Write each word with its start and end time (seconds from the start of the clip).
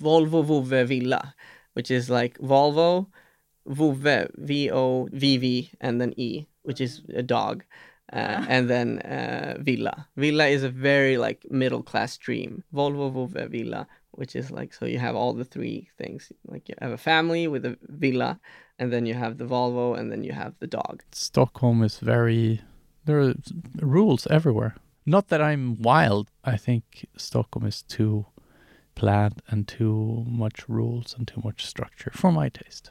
Volvo 0.00 0.44
Vove 0.44 0.86
Villa, 0.86 1.34
which 1.74 1.90
is 1.90 2.08
like 2.10 2.38
Volvo, 2.38 3.06
Vove, 3.68 4.28
V 4.36 4.70
O 4.70 5.08
V 5.12 5.36
V, 5.36 5.70
and 5.80 6.00
then 6.00 6.14
E, 6.16 6.46
which 6.62 6.80
is 6.80 7.02
a 7.14 7.22
dog. 7.22 7.64
Uh, 8.12 8.44
and 8.48 8.68
then 8.68 8.98
uh, 8.98 9.56
Villa. 9.60 10.06
Villa 10.16 10.46
is 10.46 10.62
a 10.62 10.68
very 10.68 11.16
like 11.16 11.46
middle 11.50 11.82
class 11.82 12.18
dream. 12.18 12.62
Volvo 12.74 13.10
Vove 13.10 13.50
Villa, 13.50 13.86
which 14.10 14.36
is 14.36 14.50
like 14.50 14.74
so 14.74 14.84
you 14.84 14.98
have 14.98 15.16
all 15.16 15.32
the 15.32 15.44
three 15.44 15.88
things. 15.96 16.30
Like 16.46 16.68
you 16.68 16.74
have 16.80 16.92
a 16.92 16.98
family 16.98 17.48
with 17.48 17.64
a 17.64 17.78
villa, 17.88 18.38
and 18.78 18.92
then 18.92 19.06
you 19.06 19.14
have 19.14 19.38
the 19.38 19.46
Volvo, 19.46 19.98
and 19.98 20.12
then 20.12 20.22
you 20.24 20.32
have 20.32 20.54
the 20.58 20.66
dog. 20.66 21.02
Stockholm 21.12 21.82
is 21.82 21.98
very 21.98 22.60
there 23.04 23.20
are 23.20 23.34
rules 23.80 24.26
everywhere. 24.26 24.74
Not 25.04 25.28
that 25.28 25.40
I'm 25.40 25.80
wild. 25.82 26.30
I 26.44 26.56
think 26.56 27.06
Stockholm 27.16 27.66
is 27.66 27.82
too 27.82 28.26
planned 28.94 29.42
and 29.48 29.66
too 29.66 30.24
much 30.28 30.68
rules 30.68 31.14
and 31.16 31.26
too 31.26 31.40
much 31.44 31.66
structure 31.66 32.10
for 32.14 32.32
my 32.32 32.48
taste. 32.48 32.90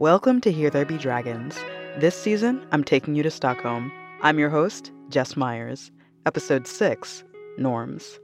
Welcome 0.00 0.40
to 0.42 0.52
Here 0.52 0.70
There 0.70 0.84
Be 0.84 0.96
Dragons. 0.96 1.56
This 1.98 2.14
season, 2.14 2.64
I'm 2.70 2.84
taking 2.84 3.16
you 3.16 3.24
to 3.24 3.30
Stockholm. 3.32 3.90
I'm 4.22 4.38
your 4.38 4.48
host, 4.48 4.92
Jess 5.08 5.36
Myers. 5.36 5.90
Episode 6.24 6.68
6 6.68 7.24
Norms. 7.56 8.20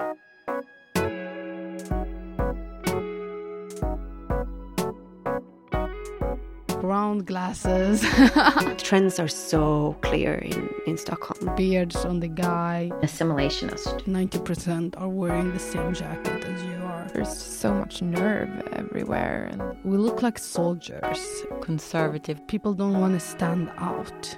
Glasses, 7.24 8.02
Trends 8.78 9.18
are 9.18 9.28
so 9.28 9.96
clear 10.02 10.34
in, 10.34 10.68
in 10.86 10.96
Stockholm. 10.96 11.54
beards 11.56 11.96
on 12.04 12.20
the 12.20 12.28
guy. 12.28 12.90
assimilationist. 13.02 14.02
90% 14.04 14.94
are 15.00 15.08
wearing 15.08 15.52
the 15.52 15.58
same 15.58 15.92
jacket 15.94 16.44
as 16.44 16.62
you 16.64 16.76
are. 16.84 17.06
There's 17.12 17.36
so 17.36 17.72
much 17.74 18.02
nerve 18.02 18.50
everywhere, 18.72 19.48
and 19.52 19.62
We 19.84 19.96
look 19.96 20.22
like 20.22 20.38
soldiers. 20.38 21.20
conservative. 21.60 22.46
People 22.46 22.74
don't 22.74 23.00
want 23.00 23.14
to 23.14 23.20
stand 23.20 23.70
out. 23.78 24.36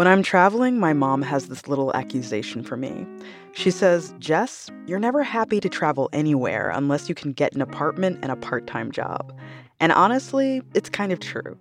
When 0.00 0.08
I'm 0.08 0.22
traveling, 0.22 0.80
my 0.80 0.94
mom 0.94 1.20
has 1.20 1.48
this 1.48 1.68
little 1.68 1.94
accusation 1.94 2.62
for 2.62 2.78
me. 2.78 3.06
She 3.52 3.70
says, 3.70 4.14
Jess, 4.18 4.70
you're 4.86 4.98
never 4.98 5.22
happy 5.22 5.60
to 5.60 5.68
travel 5.68 6.08
anywhere 6.14 6.70
unless 6.70 7.10
you 7.10 7.14
can 7.14 7.34
get 7.34 7.52
an 7.52 7.60
apartment 7.60 8.18
and 8.22 8.32
a 8.32 8.36
part 8.36 8.66
time 8.66 8.92
job. 8.92 9.38
And 9.78 9.92
honestly, 9.92 10.62
it's 10.72 10.88
kind 10.88 11.12
of 11.12 11.20
true. 11.20 11.54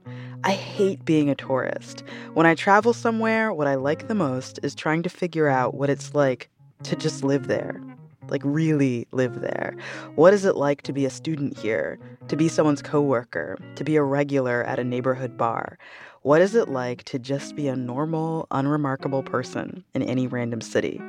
I 0.45 0.53
hate 0.53 1.03
being 1.03 1.29
a 1.29 1.35
tourist. 1.35 2.01
When 2.33 2.45
I 2.45 2.55
travel 2.55 2.93
somewhere, 2.93 3.51
what 3.51 3.67
I 3.67 3.75
like 3.75 4.07
the 4.07 4.15
most 4.15 4.57
is 4.63 4.73
trying 4.73 5.03
to 5.03 5.09
figure 5.09 5.49
out 5.49 5.73
what 5.73 5.89
it's 5.89 6.15
like 6.15 6.49
to 6.83 6.95
just 6.95 7.25
live 7.25 7.47
there. 7.47 7.83
Like, 8.29 8.43
really 8.45 9.05
live 9.11 9.41
there. 9.41 9.75
What 10.15 10.33
is 10.33 10.45
it 10.45 10.55
like 10.55 10.83
to 10.83 10.93
be 10.93 11.03
a 11.03 11.09
student 11.09 11.57
here? 11.57 11.99
To 12.29 12.37
be 12.37 12.47
someone's 12.47 12.83
coworker? 12.83 13.57
To 13.75 13.83
be 13.83 13.97
a 13.97 14.03
regular 14.03 14.63
at 14.63 14.79
a 14.79 14.83
neighborhood 14.83 15.35
bar? 15.35 15.77
What 16.23 16.41
is 16.41 16.53
it 16.53 16.67
like 16.67 17.03
to 17.03 17.17
just 17.17 17.55
be 17.55 17.69
a 17.69 17.77
normal, 17.77 18.45
unremarkable 18.51 19.23
person 19.23 19.85
in 19.93 20.01
any 20.01 20.27
random 20.27 20.59
city? 20.59 21.01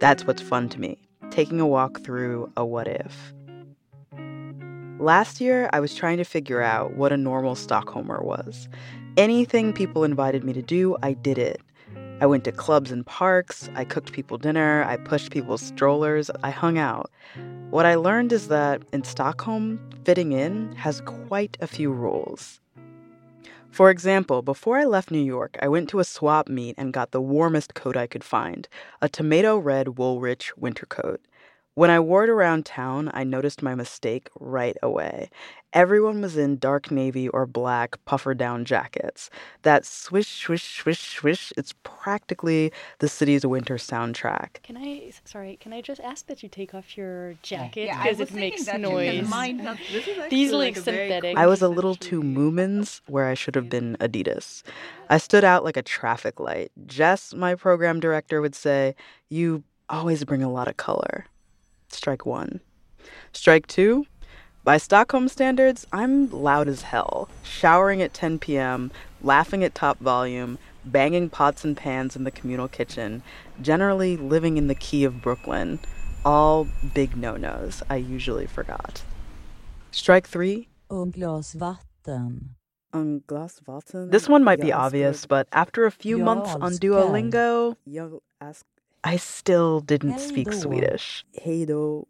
That's 0.00 0.26
what's 0.26 0.40
fun 0.40 0.70
to 0.70 0.80
me, 0.80 0.96
taking 1.28 1.60
a 1.60 1.66
walk 1.66 2.02
through 2.02 2.50
a 2.56 2.64
what 2.64 2.88
if. 2.88 3.34
Last 4.98 5.42
year, 5.42 5.68
I 5.74 5.80
was 5.80 5.94
trying 5.94 6.16
to 6.16 6.24
figure 6.24 6.62
out 6.62 6.96
what 6.96 7.12
a 7.12 7.18
normal 7.18 7.54
Stockholmer 7.54 8.24
was. 8.24 8.66
Anything 9.18 9.74
people 9.74 10.04
invited 10.04 10.42
me 10.42 10.54
to 10.54 10.62
do, 10.62 10.96
I 11.02 11.12
did 11.12 11.36
it. 11.36 11.60
I 12.22 12.24
went 12.24 12.44
to 12.44 12.52
clubs 12.52 12.90
and 12.90 13.04
parks, 13.04 13.68
I 13.74 13.84
cooked 13.84 14.12
people 14.12 14.38
dinner, 14.38 14.84
I 14.84 14.96
pushed 14.96 15.32
people's 15.32 15.60
strollers, 15.60 16.30
I 16.42 16.48
hung 16.48 16.78
out. 16.78 17.10
What 17.68 17.84
I 17.84 17.96
learned 17.96 18.32
is 18.32 18.48
that 18.48 18.80
in 18.94 19.04
Stockholm, 19.04 19.78
fitting 20.06 20.32
in 20.32 20.72
has 20.76 21.02
quite 21.02 21.58
a 21.60 21.66
few 21.66 21.92
rules. 21.92 22.58
For 23.76 23.90
example, 23.90 24.40
before 24.40 24.78
I 24.78 24.84
left 24.84 25.10
New 25.10 25.22
York, 25.22 25.58
I 25.60 25.68
went 25.68 25.90
to 25.90 25.98
a 25.98 26.04
swap 26.04 26.48
meet 26.48 26.76
and 26.78 26.94
got 26.94 27.10
the 27.10 27.20
warmest 27.20 27.74
coat 27.74 27.94
I 27.94 28.06
could 28.06 28.24
find 28.24 28.66
a 29.02 29.08
tomato 29.10 29.58
red 29.58 29.98
Woolrich 29.98 30.50
winter 30.56 30.86
coat. 30.86 31.20
When 31.76 31.90
I 31.90 32.00
wore 32.00 32.24
it 32.24 32.30
around 32.30 32.64
town, 32.64 33.10
I 33.12 33.22
noticed 33.22 33.60
my 33.62 33.74
mistake 33.74 34.30
right 34.40 34.78
away. 34.82 35.28
Everyone 35.74 36.22
was 36.22 36.34
in 36.34 36.56
dark 36.56 36.90
navy 36.90 37.28
or 37.28 37.44
black 37.44 38.02
puffer 38.06 38.32
down 38.32 38.64
jackets. 38.64 39.28
That 39.60 39.84
swish, 39.84 40.26
swish, 40.40 40.78
swish, 40.78 41.16
swish, 41.18 41.52
it's 41.54 41.74
practically 41.82 42.72
the 43.00 43.10
city's 43.10 43.44
winter 43.44 43.74
soundtrack. 43.74 44.62
Can 44.62 44.78
I, 44.78 45.12
sorry, 45.26 45.58
can 45.60 45.74
I 45.74 45.82
just 45.82 46.00
ask 46.00 46.26
that 46.28 46.42
you 46.42 46.48
take 46.48 46.72
off 46.72 46.96
your 46.96 47.34
jacket 47.42 47.90
because 47.90 48.20
was 48.20 48.30
it 48.30 48.34
makes 48.34 48.64
that 48.64 48.80
noise. 48.80 49.28
mine 49.28 49.58
does- 49.58 49.76
this 49.92 50.08
is 50.08 50.16
These 50.30 50.48
actually, 50.48 50.52
like 50.52 50.76
like, 50.76 50.82
synthetic. 50.82 51.36
I 51.36 51.46
was 51.46 51.60
a 51.60 51.68
little 51.68 51.94
too 51.94 52.22
Moomins 52.22 53.02
where 53.06 53.26
I 53.26 53.34
should 53.34 53.54
have 53.54 53.68
been 53.68 53.98
Adidas. 54.00 54.62
I 55.10 55.18
stood 55.18 55.44
out 55.44 55.62
like 55.62 55.76
a 55.76 55.82
traffic 55.82 56.40
light. 56.40 56.72
Jess, 56.86 57.34
my 57.34 57.54
program 57.54 58.00
director, 58.00 58.40
would 58.40 58.54
say, 58.54 58.94
You 59.28 59.62
always 59.90 60.24
bring 60.24 60.42
a 60.42 60.50
lot 60.50 60.68
of 60.68 60.78
color. 60.78 61.26
Strike 61.88 62.26
one. 62.26 62.60
Strike 63.32 63.66
two. 63.66 64.06
By 64.64 64.78
Stockholm 64.78 65.28
standards, 65.28 65.86
I'm 65.92 66.28
loud 66.30 66.66
as 66.66 66.82
hell, 66.82 67.28
showering 67.44 68.02
at 68.02 68.12
10 68.12 68.40
p.m., 68.40 68.90
laughing 69.22 69.62
at 69.62 69.76
top 69.76 69.98
volume, 70.00 70.58
banging 70.84 71.30
pots 71.30 71.64
and 71.64 71.76
pans 71.76 72.16
in 72.16 72.24
the 72.24 72.32
communal 72.32 72.66
kitchen, 72.66 73.22
generally 73.62 74.16
living 74.16 74.56
in 74.56 74.66
the 74.66 74.74
key 74.74 75.04
of 75.04 75.22
Brooklyn. 75.22 75.78
All 76.24 76.66
big 76.94 77.16
no 77.16 77.36
nos 77.36 77.82
I 77.88 77.96
usually 77.96 78.46
forgot. 78.46 79.02
Strike 79.92 80.26
three. 80.26 80.68
Och 80.90 81.12
glas 81.12 81.54
vatten. 81.54 82.56
Un 82.92 83.22
glas 83.26 83.60
vatten. 83.60 84.10
This 84.10 84.28
one 84.28 84.42
might 84.42 84.60
be 84.60 84.72
obvious, 84.72 85.26
but 85.26 85.46
after 85.52 85.86
a 85.86 85.92
few 85.92 86.18
months 86.18 86.54
on 86.54 86.72
Jag 86.72 86.80
Duolingo, 86.80 87.76
I 89.04 89.16
still 89.16 89.80
didn't 89.80 90.18
speak. 90.18 90.52
Swedish. 90.52 91.24
Hejdo. 91.38 92.06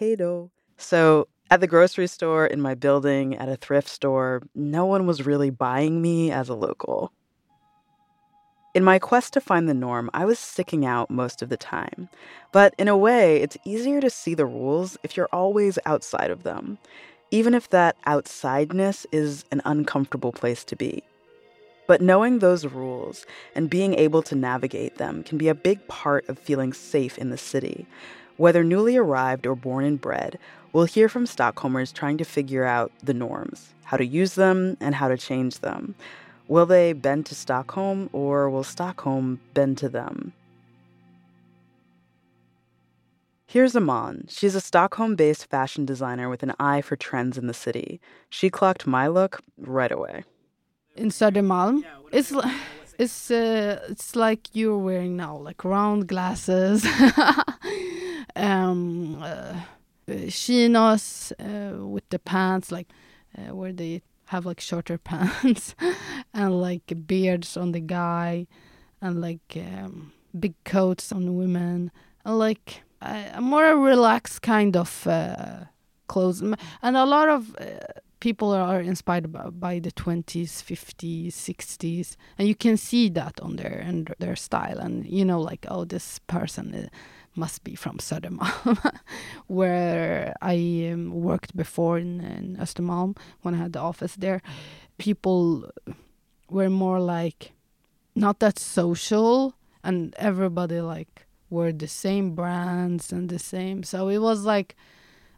Hejdo. 0.00 0.50
So, 0.76 1.28
at 1.50 1.60
the 1.60 1.66
grocery 1.66 2.06
store, 2.06 2.46
in 2.46 2.60
my 2.60 2.74
building, 2.74 3.36
at 3.36 3.48
a 3.48 3.56
thrift 3.56 3.88
store, 3.88 4.42
no 4.54 4.86
one 4.86 5.06
was 5.06 5.26
really 5.26 5.50
buying 5.50 6.00
me 6.00 6.30
as 6.30 6.48
a 6.48 6.54
local. 6.54 7.12
In 8.74 8.84
my 8.84 8.98
quest 8.98 9.34
to 9.34 9.40
find 9.40 9.68
the 9.68 9.74
norm, 9.74 10.08
I 10.14 10.24
was 10.24 10.38
sticking 10.38 10.86
out 10.86 11.10
most 11.10 11.42
of 11.42 11.50
the 11.50 11.58
time. 11.58 12.08
But 12.52 12.74
in 12.78 12.88
a 12.88 12.96
way, 12.96 13.42
it's 13.42 13.58
easier 13.64 14.00
to 14.00 14.08
see 14.08 14.34
the 14.34 14.46
rules 14.46 14.96
if 15.02 15.14
you're 15.14 15.28
always 15.30 15.78
outside 15.84 16.30
of 16.30 16.42
them, 16.42 16.78
even 17.30 17.52
if 17.52 17.68
that 17.68 17.96
outsideness 18.06 19.04
is 19.12 19.44
an 19.52 19.60
uncomfortable 19.66 20.32
place 20.32 20.64
to 20.64 20.76
be. 20.76 21.02
But 21.86 22.00
knowing 22.00 22.38
those 22.38 22.66
rules 22.66 23.26
and 23.54 23.68
being 23.68 23.94
able 23.94 24.22
to 24.22 24.34
navigate 24.34 24.96
them 24.96 25.22
can 25.22 25.38
be 25.38 25.48
a 25.48 25.54
big 25.54 25.86
part 25.88 26.28
of 26.28 26.38
feeling 26.38 26.72
safe 26.72 27.18
in 27.18 27.30
the 27.30 27.38
city. 27.38 27.86
Whether 28.36 28.64
newly 28.64 28.96
arrived 28.96 29.46
or 29.46 29.54
born 29.54 29.84
and 29.84 30.00
bred, 30.00 30.38
we'll 30.72 30.84
hear 30.84 31.08
from 31.08 31.26
Stockholmers 31.26 31.92
trying 31.92 32.18
to 32.18 32.24
figure 32.24 32.64
out 32.64 32.92
the 33.02 33.14
norms, 33.14 33.74
how 33.84 33.96
to 33.96 34.06
use 34.06 34.34
them, 34.34 34.76
and 34.80 34.94
how 34.94 35.08
to 35.08 35.18
change 35.18 35.58
them. 35.58 35.94
Will 36.48 36.66
they 36.66 36.92
bend 36.92 37.26
to 37.26 37.34
Stockholm 37.34 38.08
or 38.12 38.48
will 38.48 38.64
Stockholm 38.64 39.40
bend 39.54 39.78
to 39.78 39.88
them? 39.88 40.32
Here's 43.46 43.76
Iman. 43.76 44.28
She's 44.30 44.54
a 44.54 44.62
Stockholm 44.62 45.14
based 45.14 45.50
fashion 45.50 45.84
designer 45.84 46.30
with 46.30 46.42
an 46.42 46.54
eye 46.58 46.80
for 46.80 46.96
trends 46.96 47.36
in 47.36 47.48
the 47.48 47.54
city. 47.54 48.00
She 48.30 48.48
clocked 48.48 48.86
my 48.86 49.08
look 49.08 49.42
right 49.58 49.92
away. 49.92 50.24
In 50.94 51.08
Södermalm, 51.10 51.84
it's 52.12 52.32
it's 52.98 53.30
uh, 53.30 53.80
it's 53.88 54.14
like 54.14 54.54
you're 54.54 54.76
wearing 54.76 55.16
now, 55.16 55.36
like 55.36 55.64
round 55.64 56.06
glasses, 56.06 56.84
um, 58.36 59.22
uh, 59.22 59.54
chinos 60.28 61.32
uh, 61.40 61.86
with 61.86 62.06
the 62.10 62.18
pants, 62.18 62.70
like 62.70 62.88
uh, 63.38 63.54
where 63.54 63.72
they 63.72 64.02
have 64.26 64.44
like 64.44 64.60
shorter 64.60 64.98
pants, 65.04 65.74
and 66.34 66.60
like 66.60 66.92
beards 67.06 67.56
on 67.56 67.72
the 67.72 67.80
guy, 67.80 68.46
and 69.00 69.20
like 69.20 69.56
um, 69.56 70.12
big 70.38 70.54
coats 70.64 71.10
on 71.10 71.24
the 71.24 71.32
women, 71.32 71.90
and 72.24 72.38
like 72.38 72.82
a 73.00 73.30
a 73.34 73.40
more 73.40 73.76
relaxed 73.78 74.42
kind 74.42 74.76
of 74.76 75.06
uh, 75.06 75.64
clothes, 76.06 76.42
and 76.42 76.96
a 76.96 77.06
lot 77.06 77.30
of 77.30 77.56
uh, 77.56 77.78
people 78.22 78.52
are 78.52 78.80
inspired 78.80 79.32
by, 79.58 79.80
the 79.80 79.90
20s 79.90 80.62
50s 80.70 81.32
60s 81.32 82.16
and 82.38 82.46
you 82.46 82.54
can 82.54 82.76
see 82.76 83.08
that 83.08 83.40
on 83.40 83.56
their 83.56 83.82
and 83.88 84.14
their 84.20 84.36
style. 84.36 84.78
And 84.78 85.04
you 85.04 85.24
know 85.24 85.40
like 85.40 85.66
oh 85.68 85.84
this 85.84 86.20
person 86.28 86.66
uh, 86.72 86.86
must 87.34 87.64
be 87.64 87.74
from 87.74 87.98
Södermalm 87.98 88.78
where 89.48 90.34
I 90.40 90.56
um, 90.92 91.10
worked 91.10 91.56
before 91.56 91.98
in, 91.98 92.20
in 92.20 92.56
Östermalm 92.60 93.16
when 93.42 93.54
I 93.54 93.58
had 93.58 93.72
the 93.72 93.80
office 93.80 94.14
there. 94.14 94.40
People 94.98 95.70
were 96.48 96.70
more 96.70 97.00
like 97.00 97.52
not 98.14 98.38
that 98.38 98.56
social 98.56 99.54
and 99.82 100.14
everybody 100.16 100.80
like 100.80 101.26
were 101.50 101.72
the 101.72 101.88
same 101.88 102.36
brands 102.36 103.12
and 103.12 103.28
the 103.28 103.40
same. 103.40 103.82
So 103.82 104.08
it 104.08 104.18
was 104.18 104.44
like 104.44 104.76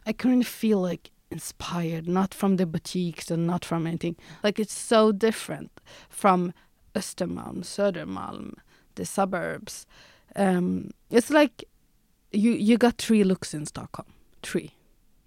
I 0.05 0.13
couldn't 0.13 0.43
feel 0.61 0.79
like 0.79 1.09
inspired, 1.31 2.07
not 2.07 2.33
from 2.33 2.57
the 2.57 2.65
boutiques 2.65 3.31
and 3.31 3.47
not 3.47 3.65
from 3.65 3.87
anything. 3.87 4.15
Like 4.43 4.59
it's 4.59 4.73
so 4.73 5.11
different 5.11 5.71
from 6.09 6.53
Östermalm, 6.93 7.63
Södermalm, 7.63 8.53
the 8.95 9.05
suburbs. 9.05 9.85
Um, 10.35 10.91
it's 11.09 11.29
like 11.29 11.65
you 12.31 12.51
you 12.51 12.77
got 12.77 12.97
three 12.97 13.23
looks 13.23 13.53
in 13.53 13.65
Stockholm, 13.65 14.07
three, 14.43 14.74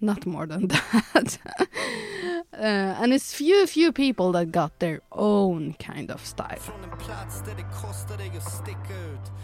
not 0.01 0.27
more 0.27 0.47
than 0.47 0.69
that. 0.69 1.39
uh, 2.53 2.57
and 3.01 3.13
it's 3.13 3.33
few 3.35 3.67
few 3.67 3.93
people 3.93 4.33
that 4.33 4.53
got 4.53 4.79
their 4.79 5.01
own 5.13 5.75
kind 5.75 6.11
of 6.11 6.25
style. 6.25 6.59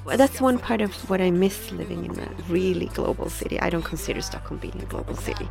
Well, 0.04 0.16
That's 0.18 0.40
one 0.40 0.58
part 0.58 0.80
of 0.80 0.92
what 1.08 1.20
I 1.20 1.30
miss 1.30 1.72
living 1.72 2.04
in 2.04 2.18
a 2.18 2.28
really 2.48 2.86
global 2.86 3.30
city. 3.30 3.58
I 3.60 3.70
don't 3.70 3.84
consider 3.84 4.20
Stockholm 4.20 4.60
being 4.60 4.80
a 4.82 4.86
global 4.86 5.16
city. 5.16 5.48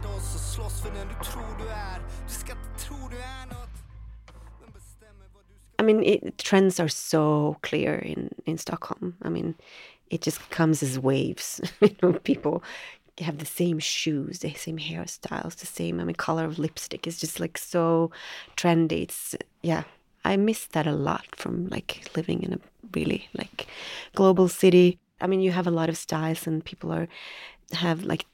I 5.79 5.83
mean, 5.83 6.03
it, 6.03 6.37
trends 6.37 6.79
are 6.79 6.87
so 6.87 7.57
clear 7.61 7.95
in, 7.95 8.29
in 8.45 8.57
Stockholm. 8.57 9.15
I 9.23 9.29
mean, 9.29 9.55
it 10.09 10.21
just 10.21 10.49
comes 10.49 10.83
as 10.83 10.99
waves. 10.99 11.59
you 11.81 11.95
know, 12.01 12.13
people 12.13 12.63
have 13.19 13.37
the 13.37 13.45
same 13.45 13.79
shoes, 13.79 14.39
the 14.39 14.53
same 14.53 14.77
hairstyles, 14.77 15.55
the 15.57 15.67
same, 15.67 15.99
I 15.99 16.03
mean, 16.03 16.15
color 16.15 16.45
of 16.45 16.57
lipstick. 16.57 17.05
It's 17.05 17.19
just 17.19 17.39
like 17.39 17.57
so 17.57 18.11
trendy. 18.57 19.03
It's, 19.03 19.35
yeah, 19.61 19.83
I 20.25 20.37
miss 20.37 20.65
that 20.67 20.87
a 20.87 20.93
lot 20.93 21.25
from 21.35 21.67
like 21.67 22.09
living 22.15 22.43
in 22.43 22.53
a 22.53 22.59
really 22.95 23.29
like 23.33 23.67
global 24.15 24.47
city. 24.47 24.99
I 25.21 25.27
mean, 25.27 25.41
you 25.41 25.51
have 25.51 25.67
a 25.67 25.71
lot 25.71 25.89
of 25.89 25.97
styles 25.97 26.47
and 26.47 26.65
people 26.65 26.91
are 26.91 27.07
have 27.71 28.03
like 28.03 28.25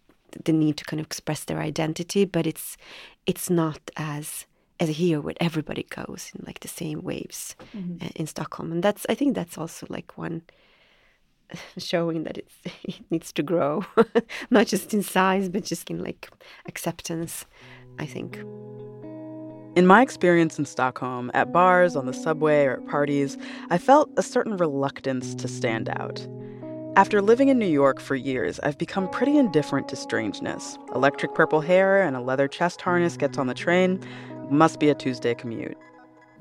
the 0.46 0.54
need 0.54 0.78
to 0.78 0.86
kind 0.86 1.00
of 1.00 1.06
express 1.08 1.44
their 1.44 1.60
identity, 1.60 2.26
but 2.26 2.48
it's 2.48 2.78
it's 3.26 3.50
not 3.50 3.80
as 3.98 4.46
as 4.80 4.90
here 4.90 5.20
where 5.20 5.36
everybody 5.42 5.84
goes 5.84 6.32
in 6.34 6.46
like 6.46 6.62
the 6.62 6.68
same 6.68 7.02
waves 7.02 7.56
uh, 8.02 8.10
in 8.16 8.28
Stockholm, 8.28 8.72
and 8.72 8.84
that's 8.84 9.06
I 9.10 9.16
think 9.16 9.36
that's 9.36 9.58
also 9.58 9.88
like 9.90 10.18
one 10.18 10.44
showing 11.78 12.24
that 12.24 12.38
it's, 12.38 12.56
it 12.84 13.12
needs 13.12 13.32
to 13.34 13.44
grow, 13.44 13.86
not 14.50 14.68
just 14.68 14.94
in 14.94 15.04
size 15.04 15.50
but 15.50 15.64
just 15.64 15.90
in 15.90 16.04
like 16.04 16.30
acceptance. 16.68 17.46
I 17.98 18.06
think. 18.06 18.38
In 19.76 19.86
my 19.86 20.02
experience 20.02 20.58
in 20.58 20.66
Stockholm, 20.66 21.30
at 21.34 21.54
bars, 21.54 21.96
on 21.96 22.06
the 22.06 22.14
subway, 22.14 22.66
or 22.66 22.74
at 22.74 22.88
parties, 22.88 23.38
I 23.70 23.78
felt 23.78 24.10
a 24.18 24.24
certain 24.24 24.58
reluctance 24.58 25.36
to 25.36 25.48
stand 25.48 25.90
out. 25.90 26.26
After 26.96 27.22
living 27.22 27.50
in 27.50 27.60
New 27.60 27.68
York 27.68 28.00
for 28.00 28.16
years, 28.16 28.60
I've 28.62 28.78
become 28.78 29.10
pretty 29.10 29.38
indifferent 29.38 29.88
to 29.90 29.96
strangeness. 29.96 30.78
Electric 30.96 31.36
purple 31.36 31.62
hair 31.62 32.02
and 32.02 32.16
a 32.16 32.22
leather 32.22 32.48
chest 32.48 32.82
harness 32.82 33.16
gets 33.16 33.38
on 33.38 33.48
the 33.48 33.54
train. 33.54 34.04
Must 34.50 34.80
be 34.80 34.90
a 34.90 34.96
Tuesday 34.96 35.36
commute. 35.36 35.78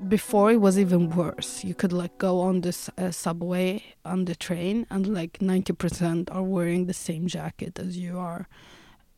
Before 0.07 0.51
it 0.51 0.61
was 0.61 0.79
even 0.79 1.09
worse. 1.09 1.63
You 1.63 1.75
could 1.75 1.91
like 1.91 2.17
go 2.17 2.39
on 2.39 2.61
this 2.61 2.89
uh, 2.97 3.11
subway 3.11 3.83
on 4.05 4.25
the 4.25 4.35
train 4.35 4.87
and 4.89 5.07
like 5.07 5.39
90% 5.39 6.33
are 6.33 6.43
wearing 6.43 6.85
the 6.85 6.93
same 6.93 7.27
jacket 7.27 7.77
as 7.77 7.97
you 7.97 8.17
are. 8.17 8.47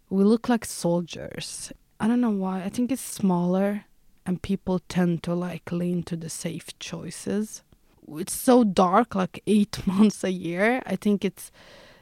We 0.09 0.23
look 0.23 0.49
like 0.49 0.65
soldiers. 0.65 1.71
I 1.99 2.07
don't 2.07 2.21
know 2.21 2.31
why. 2.31 2.63
I 2.63 2.69
think 2.69 2.91
it's 2.91 3.01
smaller 3.01 3.85
and 4.25 4.41
people 4.41 4.79
tend 4.87 5.23
to 5.23 5.35
like 5.35 5.71
lean 5.71 6.03
to 6.03 6.15
the 6.15 6.29
safe 6.29 6.77
choices. 6.79 7.63
It's 8.07 8.33
so 8.33 8.63
dark, 8.63 9.15
like 9.15 9.41
eight 9.47 9.85
months 9.85 10.23
a 10.23 10.31
year. 10.31 10.81
I 10.85 10.95
think 10.95 11.23
it's 11.23 11.51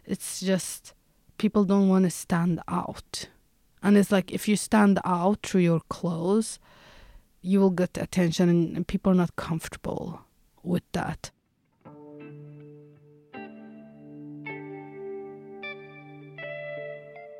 it's 0.05 0.39
just 0.39 0.93
people 1.37 1.63
don't 1.65 1.89
want 1.89 2.05
to 2.05 2.11
stand 2.11 2.61
out. 2.67 3.27
And 3.81 3.97
it's 3.97 4.11
like 4.11 4.31
if 4.31 4.47
you 4.47 4.55
stand 4.55 4.99
out 5.05 5.39
through 5.43 5.61
your 5.61 5.81
clothes, 5.89 6.59
you 7.41 7.59
will 7.59 7.69
get 7.69 7.97
attention 7.97 8.49
and, 8.49 8.87
people 8.87 9.11
are 9.11 9.15
not 9.15 9.35
comfortable 9.35 10.21
with 10.63 10.83
that. 10.91 11.31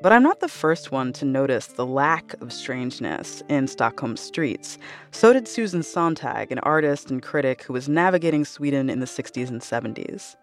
But 0.02 0.12
I'm 0.12 0.22
not 0.22 0.40
the 0.40 0.48
first 0.48 0.90
one 0.90 1.12
to 1.14 1.26
notice 1.26 1.66
the 1.66 1.84
lack 1.84 2.32
of 2.40 2.54
strangeness 2.54 3.42
in 3.50 3.66
Stockholm's 3.66 4.20
streets. 4.20 4.78
So 5.10 5.34
did 5.34 5.46
Susan 5.46 5.82
Sontag, 5.82 6.50
an 6.50 6.58
artist 6.60 7.10
and 7.10 7.22
critic 7.22 7.62
who 7.64 7.74
was 7.74 7.86
navigating 7.86 8.46
Sweden 8.46 8.88
in 8.88 9.00
the 9.00 9.06
60s 9.06 9.48
and 9.48 9.60
70s. 9.60 10.36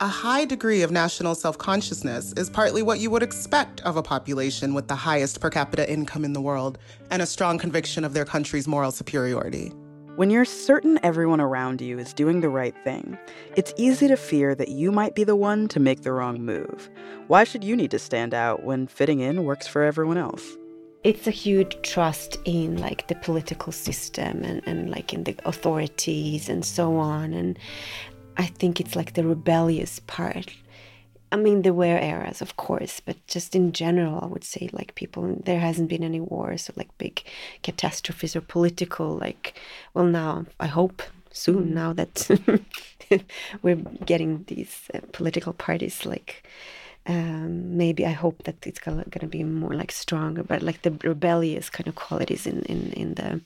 A 0.00 0.08
high 0.08 0.44
degree 0.44 0.82
of 0.82 0.90
national 0.90 1.36
self 1.36 1.56
consciousness 1.56 2.32
is 2.36 2.50
partly 2.50 2.82
what 2.82 2.98
you 2.98 3.10
would 3.10 3.22
expect 3.22 3.80
of 3.82 3.96
a 3.96 4.02
population 4.02 4.74
with 4.74 4.88
the 4.88 4.96
highest 4.96 5.40
per 5.40 5.50
capita 5.50 5.88
income 5.90 6.24
in 6.24 6.32
the 6.32 6.40
world 6.40 6.78
and 7.12 7.22
a 7.22 7.26
strong 7.26 7.58
conviction 7.58 8.04
of 8.04 8.12
their 8.12 8.24
country's 8.24 8.66
moral 8.66 8.90
superiority. 8.90 9.68
When 10.16 10.30
you're 10.30 10.44
certain 10.44 10.98
everyone 11.04 11.40
around 11.40 11.80
you 11.80 11.96
is 11.98 12.12
doing 12.12 12.40
the 12.40 12.48
right 12.48 12.74
thing, 12.82 13.16
it's 13.56 13.72
easy 13.76 14.08
to 14.08 14.16
fear 14.16 14.56
that 14.56 14.68
you 14.68 14.90
might 14.90 15.14
be 15.14 15.22
the 15.22 15.36
one 15.36 15.68
to 15.68 15.78
make 15.78 16.02
the 16.02 16.12
wrong 16.12 16.40
move. 16.42 16.90
Why 17.28 17.44
should 17.44 17.62
you 17.62 17.76
need 17.76 17.92
to 17.92 17.98
stand 18.00 18.34
out 18.34 18.64
when 18.64 18.88
fitting 18.88 19.20
in 19.20 19.44
works 19.44 19.68
for 19.68 19.84
everyone 19.84 20.18
else? 20.18 20.56
It's 21.04 21.26
a 21.26 21.32
huge 21.32 21.76
trust 21.82 22.38
in 22.46 22.78
like 22.78 23.08
the 23.08 23.14
political 23.16 23.72
system 23.72 24.42
and, 24.42 24.62
and 24.66 24.90
like 24.90 25.12
in 25.12 25.24
the 25.24 25.36
authorities 25.44 26.48
and 26.48 26.64
so 26.64 26.96
on. 26.96 27.34
And 27.34 27.58
I 28.36 28.46
think 28.46 28.80
it's 28.80 28.96
like 28.96 29.14
the 29.14 29.24
rebellious 29.24 30.00
part. 30.00 30.54
I 31.32 31.36
mean, 31.36 31.62
there 31.62 31.72
were 31.74 31.98
eras, 31.98 32.40
of 32.40 32.56
course, 32.56 33.00
but 33.00 33.16
just 33.26 33.56
in 33.56 33.72
general, 33.72 34.20
I 34.22 34.26
would 34.26 34.44
say, 34.44 34.68
like, 34.72 34.94
people, 34.94 35.40
there 35.44 35.58
hasn't 35.58 35.88
been 35.88 36.04
any 36.04 36.20
wars 36.20 36.70
or 36.70 36.74
like 36.76 36.96
big 36.96 37.24
catastrophes 37.62 38.36
or 38.36 38.40
political, 38.40 39.16
like, 39.16 39.60
well, 39.94 40.04
now, 40.04 40.46
I 40.60 40.66
hope 40.66 41.02
soon, 41.32 41.74
now 41.74 41.92
that 41.92 42.30
we're 43.62 43.82
getting 44.06 44.44
these 44.46 44.88
uh, 44.94 45.00
political 45.12 45.52
parties, 45.52 46.06
like, 46.06 46.46
um, 47.06 47.76
maybe 47.76 48.06
I 48.06 48.12
hope 48.12 48.44
that 48.44 48.64
it's 48.66 48.78
gonna, 48.78 49.04
gonna 49.10 49.28
be 49.28 49.42
more 49.42 49.74
like 49.74 49.90
stronger, 49.90 50.44
but 50.44 50.62
like 50.62 50.82
the 50.82 50.96
rebellious 51.02 51.68
kind 51.68 51.88
of 51.88 51.96
qualities 51.96 52.46
in, 52.46 52.62
in, 52.62 52.92
in 52.92 53.14
the 53.14 53.40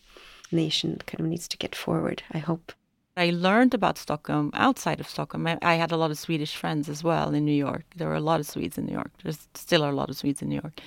nation 0.52 1.00
kind 1.06 1.20
of 1.20 1.26
needs 1.26 1.48
to 1.48 1.56
get 1.56 1.74
forward, 1.74 2.22
I 2.32 2.38
hope. 2.38 2.72
I 3.18 3.30
learned 3.30 3.74
about 3.74 3.98
Stockholm 3.98 4.50
outside 4.54 5.00
of 5.00 5.08
Stockholm. 5.08 5.46
I, 5.46 5.58
I 5.62 5.74
had 5.74 5.92
a 5.92 5.96
lot 5.96 6.10
of 6.10 6.18
Swedish 6.18 6.54
friends 6.54 6.88
as 6.88 7.02
well 7.02 7.34
in 7.34 7.44
New 7.44 7.52
York. 7.52 7.84
There 7.96 8.08
were 8.08 8.14
a 8.14 8.20
lot 8.20 8.40
of 8.40 8.46
Swedes 8.46 8.78
in 8.78 8.86
New 8.86 8.92
York. 8.92 9.10
There's 9.22 9.48
still 9.54 9.84
are 9.84 9.90
a 9.90 9.94
lot 9.94 10.08
of 10.08 10.16
Swedes 10.16 10.40
in 10.40 10.48
New 10.48 10.60
York. 10.62 10.80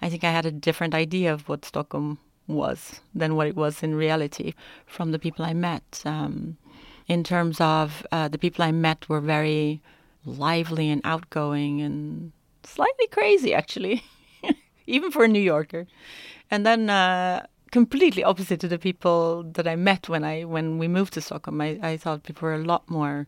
I 0.00 0.08
think 0.08 0.24
I 0.24 0.30
had 0.30 0.46
a 0.46 0.50
different 0.50 0.94
idea 0.94 1.32
of 1.32 1.48
what 1.48 1.64
Stockholm 1.64 2.18
was 2.46 3.00
than 3.14 3.34
what 3.36 3.46
it 3.46 3.56
was 3.56 3.82
in 3.82 3.94
reality 3.94 4.54
from 4.86 5.12
the 5.12 5.18
people 5.18 5.44
I 5.44 5.52
met. 5.52 6.02
Um, 6.04 6.56
in 7.08 7.22
terms 7.22 7.60
of 7.60 8.06
uh, 8.10 8.28
the 8.28 8.38
people 8.38 8.64
I 8.64 8.72
met 8.72 9.08
were 9.08 9.20
very 9.20 9.80
lively 10.24 10.90
and 10.90 11.00
outgoing 11.04 11.80
and 11.80 12.32
slightly 12.64 13.06
crazy, 13.08 13.54
actually, 13.54 14.02
even 14.86 15.10
for 15.10 15.24
a 15.24 15.28
New 15.28 15.40
Yorker. 15.40 15.86
And 16.50 16.64
then 16.64 16.90
uh, 16.90 17.46
completely 17.76 18.24
opposite 18.24 18.58
to 18.58 18.68
the 18.68 18.78
people 18.78 19.42
that 19.52 19.68
I 19.68 19.76
met 19.76 20.08
when 20.08 20.24
I 20.24 20.44
when 20.44 20.78
we 20.78 20.88
moved 20.88 21.12
to 21.12 21.20
Stockholm. 21.20 21.60
I, 21.60 21.78
I 21.82 21.98
thought 21.98 22.22
people 22.22 22.48
were 22.48 22.54
a 22.54 22.70
lot 22.72 22.88
more 22.88 23.26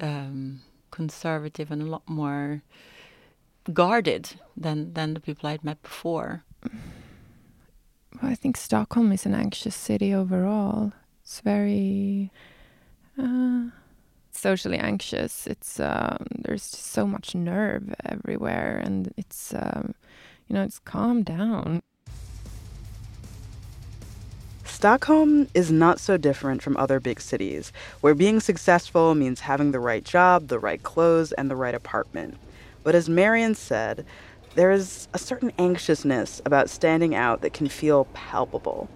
um, 0.00 0.62
conservative 0.90 1.70
and 1.70 1.82
a 1.82 1.90
lot 1.96 2.08
more 2.08 2.62
guarded 3.70 4.40
than 4.56 4.94
than 4.94 5.12
the 5.12 5.20
people 5.20 5.46
I'd 5.46 5.62
met 5.62 5.82
before. 5.82 6.42
Well, 8.14 8.32
I 8.32 8.34
think 8.34 8.56
Stockholm 8.56 9.12
is 9.12 9.26
an 9.26 9.34
anxious 9.34 9.76
city 9.76 10.14
overall. 10.14 10.94
It's 11.22 11.40
very 11.40 12.30
uh, 13.18 13.64
socially 14.30 14.78
anxious. 14.78 15.46
It's 15.46 15.78
um, 15.78 16.24
there's 16.44 16.62
so 16.62 17.06
much 17.06 17.34
nerve 17.34 17.94
everywhere, 18.06 18.80
and 18.82 19.12
it's 19.18 19.52
um, 19.52 19.94
you 20.48 20.54
know 20.54 20.64
it's 20.64 20.78
calm 20.78 21.22
down. 21.22 21.82
Stockholm 24.80 25.46
is 25.52 25.70
not 25.70 26.00
so 26.00 26.16
different 26.16 26.62
from 26.62 26.74
other 26.78 27.00
big 27.00 27.20
cities, 27.20 27.70
where 28.00 28.14
being 28.14 28.40
successful 28.40 29.14
means 29.14 29.40
having 29.40 29.72
the 29.72 29.78
right 29.78 30.02
job, 30.02 30.48
the 30.48 30.58
right 30.58 30.82
clothes, 30.82 31.32
and 31.32 31.50
the 31.50 31.54
right 31.54 31.74
apartment. 31.74 32.38
But 32.82 32.94
as 32.94 33.06
Marion 33.06 33.54
said, 33.54 34.06
there 34.54 34.70
is 34.70 35.06
a 35.12 35.18
certain 35.18 35.52
anxiousness 35.58 36.40
about 36.46 36.70
standing 36.70 37.14
out 37.14 37.42
that 37.42 37.52
can 37.52 37.68
feel 37.68 38.06
palpable. 38.14 38.88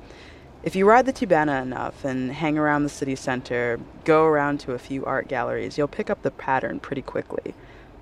If 0.63 0.75
you 0.75 0.89
ride 0.89 1.05
the 1.05 1.13
T-bana 1.13 1.61
enough 1.61 2.03
and 2.03 2.33
hang 2.33 2.57
around 2.57 2.85
the 2.85 2.89
city 2.89 3.15
center, 3.15 3.79
go 4.07 4.25
around 4.25 4.61
to 4.61 4.73
a 4.73 4.79
few 4.79 5.05
art 5.05 5.29
galleries, 5.29 5.77
you'll 5.77 5.89
pick 5.89 6.09
up 6.09 6.23
the 6.23 6.31
pattern 6.31 6.81
pretty 6.81 7.03
quickly. 7.03 7.55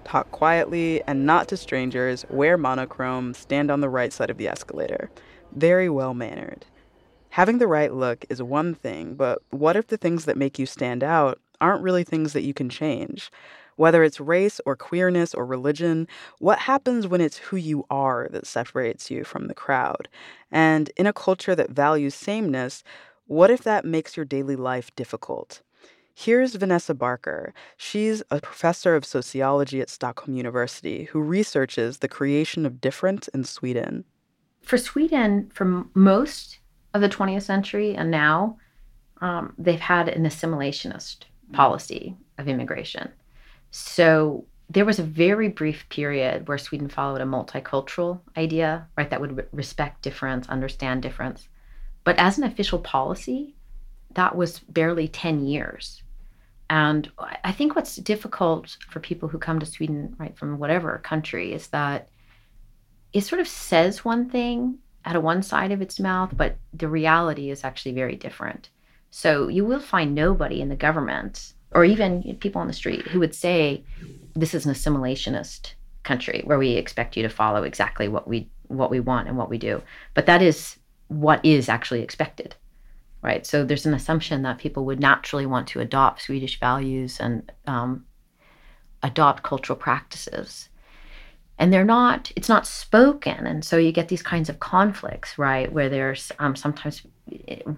Talk 0.05 0.31
quietly 0.31 1.03
and 1.09 1.27
not 1.27 1.49
to 1.49 1.57
strangers, 1.57 2.25
wear 2.31 2.57
monochrome, 2.57 3.35
stand 3.35 3.73
on 3.73 3.81
the 3.81 3.89
right 3.89 4.13
side 4.13 4.31
of 4.31 4.39
the 4.39 4.47
escalator. 4.47 5.11
Very 5.51 5.89
well 5.89 6.15
mannered. 6.15 6.65
Having 7.33 7.57
the 7.57 7.67
right 7.67 7.95
look 7.95 8.27
is 8.29 8.43
one 8.43 8.75
thing, 8.75 9.15
but 9.15 9.39
what 9.49 9.75
if 9.75 9.87
the 9.87 9.97
things 9.97 10.27
that 10.27 10.37
make 10.37 10.59
you 10.59 10.67
stand 10.67 11.03
out 11.03 11.41
aren't 11.63 11.81
really 11.83 12.05
things 12.05 12.35
that 12.35 12.43
you 12.43 12.53
can 12.53 12.69
change? 12.69 13.31
Whether 13.77 14.05
it's 14.05 14.21
race 14.21 14.61
or 14.67 14.77
queerness 14.77 15.33
or 15.33 15.47
religion, 15.47 16.09
what 16.41 16.59
happens 16.59 17.07
when 17.07 17.23
it's 17.23 17.39
who 17.39 17.57
you 17.57 17.87
are 17.89 18.29
that 18.33 18.47
separates 18.47 19.11
you 19.11 19.25
from 19.25 19.47
the 19.47 19.55
crowd? 19.55 20.11
And 20.51 20.91
in 20.99 21.07
a 21.07 21.13
culture 21.15 21.55
that 21.55 21.71
values 21.71 22.15
sameness, 22.15 22.85
what 23.29 23.51
if 23.51 23.63
that 23.63 23.87
makes 23.87 24.15
your 24.15 24.27
daily 24.27 24.55
life 24.55 24.95
difficult? 24.95 25.63
Here's 26.15 26.55
Vanessa 26.57 26.93
Barker. 26.93 27.55
She's 27.79 28.23
a 28.31 28.43
professor 28.43 28.95
of 28.95 29.07
sociology 29.07 29.81
at 29.81 29.89
Stockholm 29.89 30.37
University 30.37 31.05
who 31.05 31.23
researches 31.23 32.01
the 32.01 32.09
creation 32.09 32.67
of 32.67 32.83
difference 32.83 33.29
in 33.29 33.45
Sweden. 33.45 34.05
For 34.61 34.77
Sweden, 34.77 35.51
for 35.55 35.87
most 35.95 36.59
of 36.95 37.01
the 37.01 37.09
20th 37.09 37.43
century 37.43 37.95
and 37.95 38.11
now, 38.11 38.59
um, 39.21 39.55
they've 39.59 39.81
had 39.81 40.09
an 40.09 40.25
assimilationist 40.25 41.25
policy 41.53 42.17
of 42.39 42.49
immigration. 42.49 43.11
So 43.71 44.45
there 44.69 44.85
was 44.85 44.99
a 44.99 45.05
very 45.05 45.49
brief 45.49 45.89
period 45.89 46.49
where 46.49 46.59
Sweden 46.59 46.89
followed 46.89 47.21
a 47.21 47.25
multicultural 47.25 48.21
idea, 48.37 48.87
right, 48.97 49.11
that 49.11 49.21
would 49.21 49.47
respect 49.53 50.03
difference, 50.03 50.49
understand 50.49 51.03
difference. 51.03 51.49
But 52.05 52.19
as 52.19 52.39
an 52.39 52.45
official 52.45 52.79
policy, 52.79 53.55
that 54.15 54.35
was 54.35 54.59
barely 54.61 55.09
10 55.09 55.47
years. 55.47 56.03
And 56.71 57.11
I 57.19 57.53
think 57.53 57.77
what's 57.77 57.97
difficult 57.97 58.77
for 58.89 58.99
people 58.99 59.29
who 59.29 59.39
come 59.39 59.61
to 59.61 59.67
Sweden, 59.67 60.17
right, 60.19 60.37
from 60.37 60.59
whatever 60.59 60.99
country, 60.99 61.53
is 61.53 61.69
that 61.69 62.09
it 63.13 63.23
sort 63.23 63.41
of 63.41 63.49
says 63.49 64.07
one 64.07 64.31
thing 64.31 64.79
out 65.05 65.17
of 65.17 65.23
one 65.23 65.43
side 65.43 65.73
of 65.73 65.83
its 65.83 65.99
mouth, 65.99 66.33
but 66.37 66.57
the 66.73 66.89
reality 66.89 67.51
is 67.51 67.65
actually 67.65 67.93
very 67.93 68.17
different. 68.17 68.71
So 69.11 69.49
you 69.49 69.65
will 69.65 69.81
find 69.81 70.15
nobody 70.15 70.61
in 70.61 70.69
the 70.69 70.77
government 70.77 71.55
or 71.73 71.85
even 71.85 72.37
people 72.41 72.61
on 72.61 72.67
the 72.67 72.73
street 72.73 73.07
who 73.09 73.21
would 73.21 73.35
say, 73.35 73.85
"This 74.35 74.55
is 74.55 74.67
an 74.67 74.73
assimilationist 74.73 75.75
country 76.03 76.43
where 76.45 76.59
we 76.59 76.71
expect 76.71 77.17
you 77.17 77.23
to 77.23 77.29
follow 77.29 77.63
exactly 77.63 78.09
what 78.09 78.29
we 78.29 78.51
what 78.69 78.91
we 78.91 79.01
want 79.01 79.29
and 79.29 79.37
what 79.37 79.51
we 79.51 79.59
do." 79.59 79.83
But 80.15 80.27
that 80.27 80.43
is 80.43 80.79
what 81.09 81.45
is 81.45 81.69
actually 81.69 82.03
expected, 82.03 82.55
right? 83.23 83.47
So 83.47 83.65
there's 83.65 83.87
an 83.87 83.95
assumption 83.95 84.43
that 84.43 84.59
people 84.59 84.85
would 84.87 85.01
naturally 85.01 85.47
want 85.47 85.67
to 85.69 85.81
adopt 85.81 86.23
Swedish 86.23 86.59
values 86.59 87.21
and 87.21 87.51
um, 87.67 88.05
adopt 89.03 89.43
cultural 89.43 89.79
practices 89.79 90.69
and 91.63 91.73
they're 91.73 91.85
not 91.85 92.33
it's 92.35 92.49
not 92.49 92.67
spoken 92.67 93.47
and 93.47 93.65
so 93.65 93.77
you 93.77 93.93
get 93.93 94.09
these 94.09 94.23
kinds 94.23 94.49
of 94.49 94.59
conflicts 94.59 95.39
right 95.39 95.73
where 95.73 95.89
there's 95.89 96.33
um, 96.41 96.57
sometimes 96.57 97.03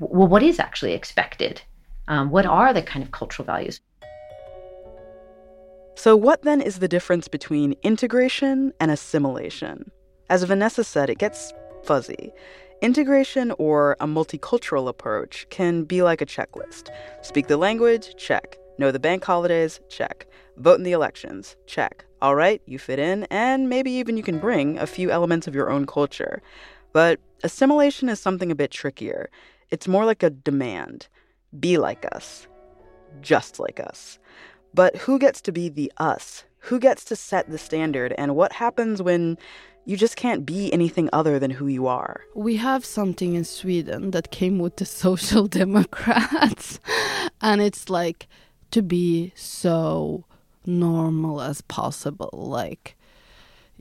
well 0.00 0.26
what 0.26 0.42
is 0.42 0.58
actually 0.58 0.94
expected 0.94 1.60
um, 2.08 2.30
what 2.30 2.46
are 2.46 2.72
the 2.72 2.80
kind 2.80 3.04
of 3.04 3.12
cultural 3.12 3.44
values 3.44 3.80
so 5.96 6.16
what 6.16 6.42
then 6.42 6.62
is 6.62 6.78
the 6.78 6.88
difference 6.88 7.28
between 7.28 7.74
integration 7.82 8.72
and 8.80 8.90
assimilation 8.90 9.90
as 10.30 10.42
vanessa 10.44 10.82
said 10.82 11.10
it 11.10 11.18
gets 11.18 11.52
fuzzy 11.84 12.32
Integration 12.82 13.50
or 13.58 13.96
a 14.00 14.06
multicultural 14.06 14.88
approach 14.88 15.46
can 15.48 15.84
be 15.84 16.02
like 16.02 16.20
a 16.20 16.26
checklist. 16.26 16.90
Speak 17.22 17.46
the 17.46 17.56
language? 17.56 18.14
Check. 18.18 18.58
Know 18.78 18.90
the 18.90 18.98
bank 18.98 19.24
holidays? 19.24 19.80
Check. 19.88 20.26
Vote 20.58 20.74
in 20.74 20.82
the 20.82 20.92
elections? 20.92 21.56
Check. 21.66 22.04
All 22.24 22.34
right, 22.34 22.62
you 22.64 22.78
fit 22.78 22.98
in, 22.98 23.24
and 23.24 23.68
maybe 23.68 23.90
even 23.90 24.16
you 24.16 24.22
can 24.22 24.38
bring 24.38 24.78
a 24.78 24.86
few 24.86 25.10
elements 25.10 25.46
of 25.46 25.54
your 25.54 25.68
own 25.68 25.84
culture. 25.84 26.40
But 26.94 27.20
assimilation 27.42 28.08
is 28.08 28.18
something 28.18 28.50
a 28.50 28.54
bit 28.54 28.70
trickier. 28.70 29.28
It's 29.70 29.86
more 29.86 30.06
like 30.06 30.22
a 30.22 30.30
demand 30.30 31.08
be 31.60 31.76
like 31.76 32.06
us, 32.12 32.46
just 33.20 33.60
like 33.60 33.78
us. 33.78 34.18
But 34.72 34.96
who 34.96 35.18
gets 35.18 35.42
to 35.42 35.52
be 35.52 35.68
the 35.68 35.92
us? 35.98 36.44
Who 36.60 36.80
gets 36.80 37.04
to 37.04 37.14
set 37.14 37.50
the 37.50 37.58
standard? 37.58 38.14
And 38.16 38.34
what 38.34 38.54
happens 38.54 39.02
when 39.02 39.36
you 39.84 39.98
just 39.98 40.16
can't 40.16 40.46
be 40.46 40.72
anything 40.72 41.10
other 41.12 41.38
than 41.38 41.50
who 41.50 41.66
you 41.66 41.86
are? 41.86 42.22
We 42.34 42.56
have 42.56 42.86
something 42.86 43.34
in 43.34 43.44
Sweden 43.44 44.12
that 44.12 44.30
came 44.30 44.58
with 44.58 44.76
the 44.76 44.86
Social 45.04 45.46
Democrats, 45.46 46.80
and 47.42 47.60
it's 47.60 47.90
like 47.90 48.28
to 48.70 48.80
be 48.80 49.34
so 49.36 50.24
normal 50.66 51.40
as 51.40 51.60
possible. 51.62 52.30
Like, 52.32 52.96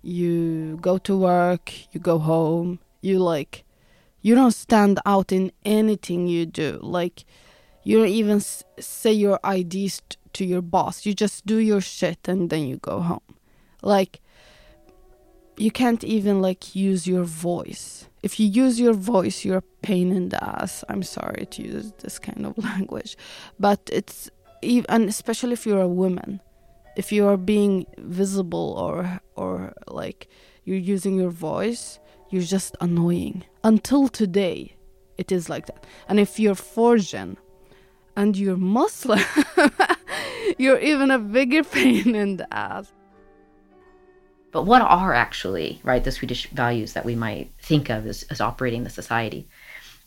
you 0.01 0.77
go 0.81 0.97
to 0.99 1.17
work, 1.17 1.71
you 1.93 1.99
go 1.99 2.19
home, 2.19 2.79
you 3.01 3.19
like, 3.19 3.63
you 4.21 4.35
don't 4.35 4.51
stand 4.51 4.99
out 5.05 5.31
in 5.31 5.51
anything 5.65 6.27
you 6.27 6.45
do. 6.45 6.79
Like, 6.81 7.25
you 7.83 7.99
don't 7.99 8.07
even 8.07 8.41
say 8.79 9.11
your 9.11 9.39
IDs 9.43 10.01
to 10.33 10.45
your 10.45 10.61
boss. 10.61 11.05
You 11.05 11.13
just 11.13 11.45
do 11.45 11.57
your 11.57 11.81
shit 11.81 12.27
and 12.27 12.49
then 12.49 12.67
you 12.67 12.77
go 12.77 13.01
home. 13.01 13.37
Like, 13.81 14.21
you 15.57 15.71
can't 15.71 16.03
even 16.03 16.41
like 16.41 16.75
use 16.75 17.05
your 17.05 17.23
voice. 17.23 18.07
If 18.23 18.39
you 18.39 18.47
use 18.47 18.79
your 18.79 18.93
voice, 18.93 19.43
you're 19.43 19.57
a 19.57 19.69
pain 19.81 20.11
in 20.11 20.29
the 20.29 20.43
ass. 20.43 20.83
I'm 20.89 21.03
sorry 21.03 21.45
to 21.51 21.61
use 21.61 21.91
this 21.99 22.17
kind 22.19 22.45
of 22.45 22.57
language, 22.63 23.17
but 23.59 23.81
it's 23.91 24.29
even 24.61 25.09
especially 25.09 25.53
if 25.53 25.65
you're 25.65 25.81
a 25.81 25.87
woman 25.87 26.39
if 26.95 27.11
you 27.11 27.27
are 27.27 27.37
being 27.37 27.85
visible 27.97 28.75
or 28.77 29.19
or 29.35 29.73
like 29.87 30.27
you're 30.63 30.77
using 30.77 31.15
your 31.15 31.29
voice 31.29 31.99
you're 32.33 32.41
just 32.41 32.75
annoying. 32.81 33.43
Until 33.63 34.07
today 34.07 34.75
it 35.19 35.31
is 35.31 35.49
like 35.49 35.67
that. 35.67 35.85
And 36.07 36.19
if 36.19 36.39
you're 36.39 36.55
forjan 36.55 37.37
and 38.17 38.35
you're 38.35 38.57
muslim 38.57 39.19
you're 40.57 40.79
even 40.79 41.11
a 41.11 41.19
bigger 41.19 41.63
pain 41.75 42.15
in 42.15 42.37
the 42.37 42.51
ass. 42.51 42.91
But 44.51 44.63
what 44.63 44.81
are 44.81 45.13
actually 45.13 45.79
right 45.83 46.03
the 46.03 46.11
swedish 46.11 46.47
values 46.49 46.93
that 46.93 47.05
we 47.05 47.15
might 47.15 47.51
think 47.61 47.89
of 47.89 48.07
as, 48.07 48.23
as 48.23 48.41
operating 48.41 48.83
the 48.83 48.89
society 48.89 49.47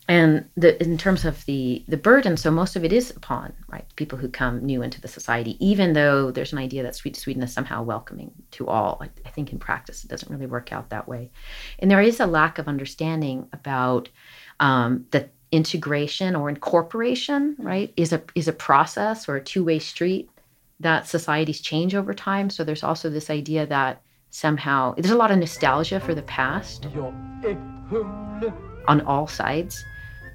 and 0.09 0.49
the, 0.57 0.81
in 0.81 0.97
terms 0.99 1.25
of 1.25 1.45
the 1.47 1.85
the 1.89 1.97
burden, 1.97 2.37
so 2.37 2.51
most 2.51 2.77
of 2.77 2.85
it 2.85 2.93
is 2.93 3.11
upon 3.11 3.53
right 3.69 3.85
people 3.97 4.17
who 4.17 4.29
come 4.29 4.65
new 4.65 4.83
into 4.83 5.01
the 5.01 5.09
society. 5.09 5.57
Even 5.65 5.95
though 5.95 6.31
there's 6.31 6.53
an 6.53 6.59
idea 6.59 6.85
that 6.85 6.95
Sweden 6.95 7.43
is 7.43 7.53
somehow 7.53 7.83
welcoming 7.83 8.31
to 8.53 8.69
all, 8.69 8.99
I, 9.01 9.11
I 9.27 9.31
think 9.31 9.53
in 9.53 9.59
practice 9.59 10.05
it 10.05 10.11
doesn't 10.11 10.31
really 10.31 10.47
work 10.47 10.73
out 10.73 10.91
that 10.91 11.09
way, 11.09 11.31
and 11.81 11.91
there 11.91 12.01
is 12.01 12.21
a 12.21 12.27
lack 12.27 12.59
of 12.59 12.69
understanding 12.69 13.49
about 13.53 14.09
um, 14.61 15.07
the 15.11 15.29
integration 15.51 16.37
or 16.37 16.49
incorporation. 16.49 17.57
Right 17.59 17.93
is 17.97 18.13
a 18.13 18.23
is 18.37 18.47
a 18.47 18.53
process 18.53 19.29
or 19.29 19.37
a 19.37 19.43
two 19.43 19.65
way 19.65 19.81
street 19.81 20.31
that 20.79 21.09
societies 21.09 21.61
change 21.61 21.97
over 21.97 22.15
time. 22.15 22.49
So 22.49 22.63
there's 22.63 22.85
also 22.85 23.11
this 23.11 23.29
idea 23.29 23.67
that 23.67 24.03
somehow 24.31 24.95
there's 24.95 25.11
a 25.11 25.17
lot 25.17 25.33
of 25.33 25.39
nostalgia 25.39 25.99
for 25.99 26.15
the 26.15 26.23
past 26.23 26.87
on 28.87 29.01
all 29.01 29.27
sides 29.27 29.83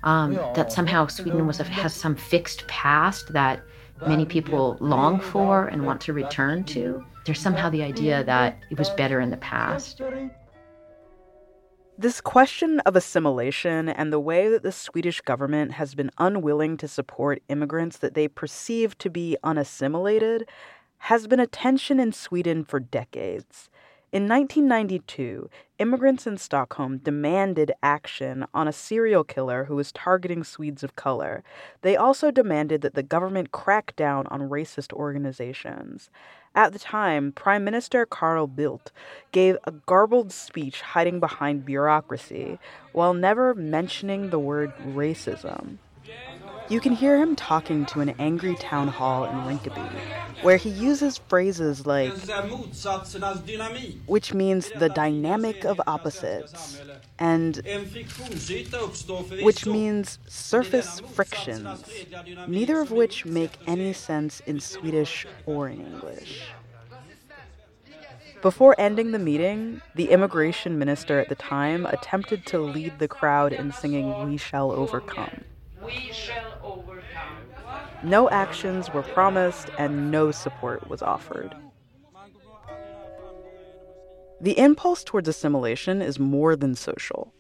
um, 0.04 0.34
that 0.56 0.72
somehow 0.72 1.08
Sweden 1.08 1.48
was 1.48 1.60
a, 1.60 1.64
has 1.64 1.94
some 1.94 2.16
fixed 2.16 2.68
past 2.68 3.34
that 3.34 3.62
many 4.08 4.26
people 4.26 4.78
long 4.80 5.20
for 5.20 5.68
and 5.68 5.86
want 5.86 6.02
to 6.02 6.14
return 6.14 6.64
to. 6.64 7.04
There's 7.26 7.40
somehow 7.40 7.70
the 7.70 7.84
idea 7.84 8.24
that 8.24 8.58
it 8.70 8.80
was 8.80 8.90
better 8.92 9.20
in 9.20 9.30
the 9.30 9.38
past. 9.38 10.02
This 11.98 12.20
question 12.20 12.80
of 12.80 12.96
assimilation 12.96 13.88
and 13.88 14.12
the 14.12 14.20
way 14.20 14.50
that 14.50 14.64
the 14.64 14.72
Swedish 14.72 15.22
government 15.22 15.74
has 15.74 15.94
been 15.94 16.10
unwilling 16.18 16.78
to 16.78 16.88
support 16.88 17.44
immigrants 17.48 17.98
that 18.00 18.16
they 18.16 18.28
perceive 18.28 18.98
to 19.00 19.10
be 19.10 19.38
unassimilated 19.44 20.50
has 20.98 21.28
been 21.28 21.40
a 21.40 21.46
tension 21.46 22.00
in 22.00 22.12
Sweden 22.12 22.64
for 22.64 22.80
decades. 22.80 23.70
In 24.12 24.28
1992, 24.28 25.50
immigrants 25.80 26.28
in 26.28 26.38
Stockholm 26.38 26.98
demanded 26.98 27.72
action 27.82 28.46
on 28.54 28.68
a 28.68 28.74
serial 28.74 29.24
killer 29.24 29.64
who 29.66 29.78
was 29.78 29.94
targeting 29.94 30.44
Swedes 30.44 30.84
of 30.84 30.98
color. 30.98 31.46
They 31.82 31.96
also 31.96 32.30
demanded 32.30 32.82
that 32.82 32.94
the 32.94 33.04
government 33.04 33.54
crack 33.54 33.96
down 33.96 34.28
on 34.28 34.50
racist 34.50 34.92
organizations. 34.92 36.10
At 36.54 36.74
the 36.74 36.80
time, 36.80 37.32
Prime 37.32 37.64
Minister 37.64 38.06
Carl 38.06 38.50
Bildt 38.50 38.92
gave 39.32 39.58
a 39.64 39.72
garbled 39.72 40.34
speech 40.34 40.82
hiding 40.82 41.22
behind 41.22 41.64
bureaucracy 41.64 42.60
while 42.92 43.14
never 43.14 43.56
mentioning 43.56 44.30
the 44.30 44.40
word 44.40 44.74
racism. 44.80 45.78
You 46.72 46.80
can 46.80 46.94
hear 46.94 47.18
him 47.18 47.36
talking 47.36 47.86
to 47.88 48.00
an 48.00 48.16
angry 48.18 48.56
town 48.56 48.88
hall 48.88 49.26
in 49.26 49.36
Rinkeby, 49.36 49.92
where 50.42 50.56
he 50.56 50.70
uses 50.70 51.18
phrases 51.18 51.86
like, 51.86 52.14
which 54.06 54.34
means 54.34 54.72
the 54.80 54.88
dynamic 54.88 55.66
of 55.66 55.82
opposites, 55.86 56.82
and 57.20 57.58
which 59.42 59.66
means 59.66 60.18
surface 60.30 61.02
frictions, 61.02 61.84
neither 62.48 62.80
of 62.80 62.90
which 62.90 63.26
make 63.26 63.52
any 63.68 63.92
sense 63.92 64.40
in 64.46 64.62
Swedish 64.62 65.28
or 65.46 65.68
in 65.68 65.82
English. 65.82 66.44
Before 68.42 68.80
ending 68.80 69.12
the 69.12 69.20
meeting, 69.20 69.82
the 69.96 70.10
immigration 70.10 70.80
minister 70.80 71.20
at 71.20 71.28
the 71.28 71.36
time 71.36 71.86
attempted 71.86 72.46
to 72.46 72.60
lead 72.60 72.98
the 72.98 73.10
crowd 73.10 73.52
in 73.52 73.74
singing 73.74 74.24
We 74.24 74.38
Shall 74.38 74.72
Overcome. 74.72 75.44
We 75.84 76.12
shall 76.14 76.38
overcome. 76.38 76.51
No 78.04 78.30
actions 78.30 78.92
were 78.92 79.04
promised 79.04 79.70
and 79.78 80.10
no 80.10 80.32
support 80.32 80.90
was 80.90 81.02
offered. 81.02 81.56
The 84.42 84.58
impulse 84.58 85.04
towards 85.04 85.28
assimilation 85.28 86.02
is 86.02 86.18
more 86.18 86.56
than 86.56 86.74
social. 86.74 87.32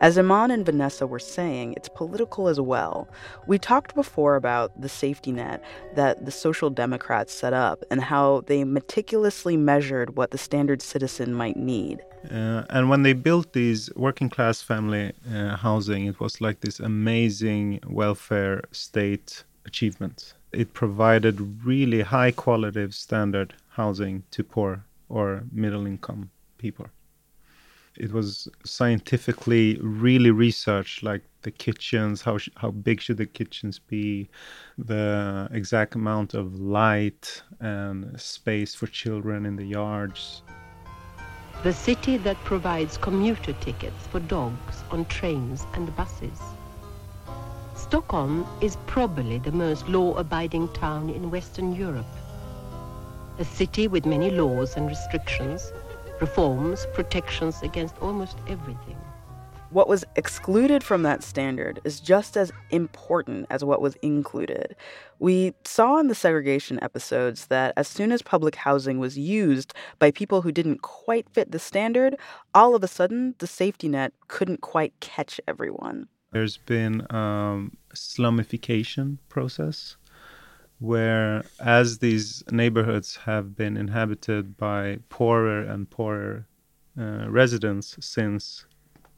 As 0.00 0.18
Iman 0.18 0.50
and 0.50 0.66
Vanessa 0.66 1.06
were 1.06 1.20
saying, 1.20 1.74
it's 1.76 1.88
political 1.88 2.48
as 2.48 2.60
well. 2.60 3.08
We 3.46 3.60
talked 3.60 3.94
before 3.94 4.34
about 4.34 4.80
the 4.80 4.88
safety 4.88 5.30
net 5.30 5.62
that 5.94 6.24
the 6.24 6.32
Social 6.32 6.68
Democrats 6.68 7.32
set 7.32 7.52
up 7.52 7.84
and 7.92 8.00
how 8.00 8.42
they 8.48 8.64
meticulously 8.64 9.56
measured 9.56 10.16
what 10.16 10.32
the 10.32 10.38
standard 10.38 10.82
citizen 10.82 11.32
might 11.32 11.56
need. 11.56 12.00
Uh, 12.28 12.64
and 12.70 12.90
when 12.90 13.04
they 13.04 13.12
built 13.12 13.52
these 13.52 13.88
working 13.94 14.28
class 14.28 14.60
family 14.60 15.12
uh, 15.32 15.54
housing, 15.56 16.06
it 16.06 16.18
was 16.18 16.40
like 16.40 16.60
this 16.60 16.80
amazing 16.80 17.78
welfare 17.86 18.62
state 18.72 19.44
achievement. 19.68 20.34
It 20.52 20.72
provided 20.72 21.64
really 21.64 22.02
high 22.02 22.32
quality 22.32 22.82
of 22.82 22.94
standard 22.94 23.54
housing 23.80 24.24
to 24.32 24.42
poor 24.42 24.84
or 25.08 25.44
middle 25.52 25.86
income 25.86 26.30
people. 26.58 26.86
It 27.96 28.12
was 28.12 28.48
scientifically 28.64 29.76
really 29.80 30.30
researched, 30.30 31.02
like 31.02 31.22
the 31.42 31.50
kitchens, 31.50 32.22
how 32.22 32.38
sh- 32.38 32.56
how 32.62 32.70
big 32.70 33.00
should 33.00 33.16
the 33.16 33.26
kitchens 33.40 33.76
be, 33.94 34.28
the 34.92 35.48
exact 35.60 35.94
amount 35.96 36.34
of 36.34 36.46
light 36.80 37.42
and 37.60 38.20
space 38.20 38.72
for 38.74 38.86
children 39.02 39.46
in 39.46 39.56
the 39.56 39.66
yards. 39.66 40.42
The 41.64 41.72
city 41.72 42.18
that 42.18 42.36
provides 42.44 42.96
commuter 42.98 43.52
tickets 43.66 44.06
for 44.10 44.20
dogs 44.20 44.76
on 44.92 45.04
trains 45.06 45.66
and 45.74 45.94
buses. 45.96 46.40
Stockholm 47.88 48.46
is 48.60 48.76
probably 48.86 49.38
the 49.38 49.50
most 49.50 49.88
law-abiding 49.88 50.68
town 50.74 51.08
in 51.08 51.30
Western 51.30 51.74
Europe. 51.74 52.04
A 53.38 53.46
city 53.46 53.88
with 53.88 54.04
many 54.04 54.30
laws 54.30 54.76
and 54.76 54.86
restrictions, 54.86 55.72
reforms, 56.20 56.86
protections 56.92 57.62
against 57.62 57.96
almost 58.02 58.36
everything. 58.46 58.98
What 59.70 59.88
was 59.88 60.04
excluded 60.16 60.84
from 60.84 61.02
that 61.04 61.22
standard 61.22 61.80
is 61.82 61.98
just 61.98 62.36
as 62.36 62.52
important 62.68 63.46
as 63.48 63.64
what 63.64 63.80
was 63.80 63.94
included. 64.02 64.76
We 65.18 65.54
saw 65.64 65.96
in 65.98 66.08
the 66.08 66.14
segregation 66.14 66.78
episodes 66.82 67.46
that 67.46 67.72
as 67.78 67.88
soon 67.88 68.12
as 68.12 68.20
public 68.20 68.54
housing 68.56 68.98
was 68.98 69.16
used 69.16 69.72
by 69.98 70.10
people 70.10 70.42
who 70.42 70.52
didn't 70.52 70.82
quite 70.82 71.26
fit 71.30 71.52
the 71.52 71.58
standard, 71.58 72.18
all 72.54 72.74
of 72.74 72.84
a 72.84 72.88
sudden 72.88 73.34
the 73.38 73.46
safety 73.46 73.88
net 73.88 74.12
couldn't 74.26 74.60
quite 74.60 74.92
catch 75.00 75.40
everyone. 75.48 76.08
There's 76.30 76.58
been 76.58 77.06
um, 77.14 77.76
slumification 77.94 79.18
process 79.28 79.96
where 80.78 81.42
as 81.58 81.98
these 81.98 82.44
neighborhoods 82.50 83.16
have 83.16 83.56
been 83.56 83.76
inhabited 83.76 84.56
by 84.56 84.98
poorer 85.08 85.62
and 85.62 85.90
poorer 85.90 86.46
uh, 86.98 87.28
residents 87.28 87.96
since 88.00 88.66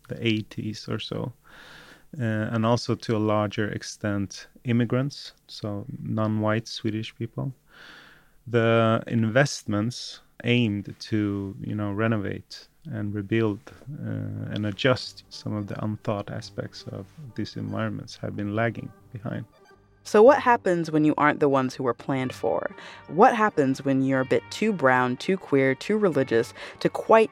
the 0.08 0.14
80s 0.16 0.88
or 0.88 0.98
so 0.98 1.32
uh, 2.18 2.22
and 2.52 2.64
also 2.64 2.94
to 2.94 3.16
a 3.16 3.18
larger 3.18 3.68
extent 3.68 4.48
immigrants 4.64 5.32
so 5.46 5.84
non-white 6.02 6.66
swedish 6.66 7.14
people 7.14 7.52
the 8.46 9.02
investments 9.06 10.20
aimed 10.44 10.94
to 10.98 11.54
you 11.60 11.74
know 11.74 11.92
renovate 11.92 12.68
and 12.86 13.14
rebuild 13.14 13.60
uh, 14.06 14.54
and 14.54 14.66
adjust 14.66 15.24
some 15.28 15.54
of 15.54 15.66
the 15.66 15.84
unthought 15.84 16.30
aspects 16.30 16.84
of 16.92 17.06
these 17.34 17.56
environments 17.56 18.16
have 18.16 18.36
been 18.36 18.54
lagging 18.54 18.90
behind 19.12 19.44
so, 20.02 20.22
what 20.22 20.40
happens 20.40 20.90
when 20.90 21.04
you 21.04 21.14
aren't 21.18 21.40
the 21.40 21.48
ones 21.48 21.74
who 21.74 21.84
were 21.84 21.94
planned 21.94 22.32
for? 22.32 22.70
What 23.08 23.36
happens 23.36 23.84
when 23.84 24.02
you're 24.02 24.22
a 24.22 24.24
bit 24.24 24.42
too 24.50 24.72
brown, 24.72 25.16
too 25.18 25.36
queer, 25.36 25.74
too 25.74 25.98
religious 25.98 26.52
to 26.80 26.88
quite 26.88 27.30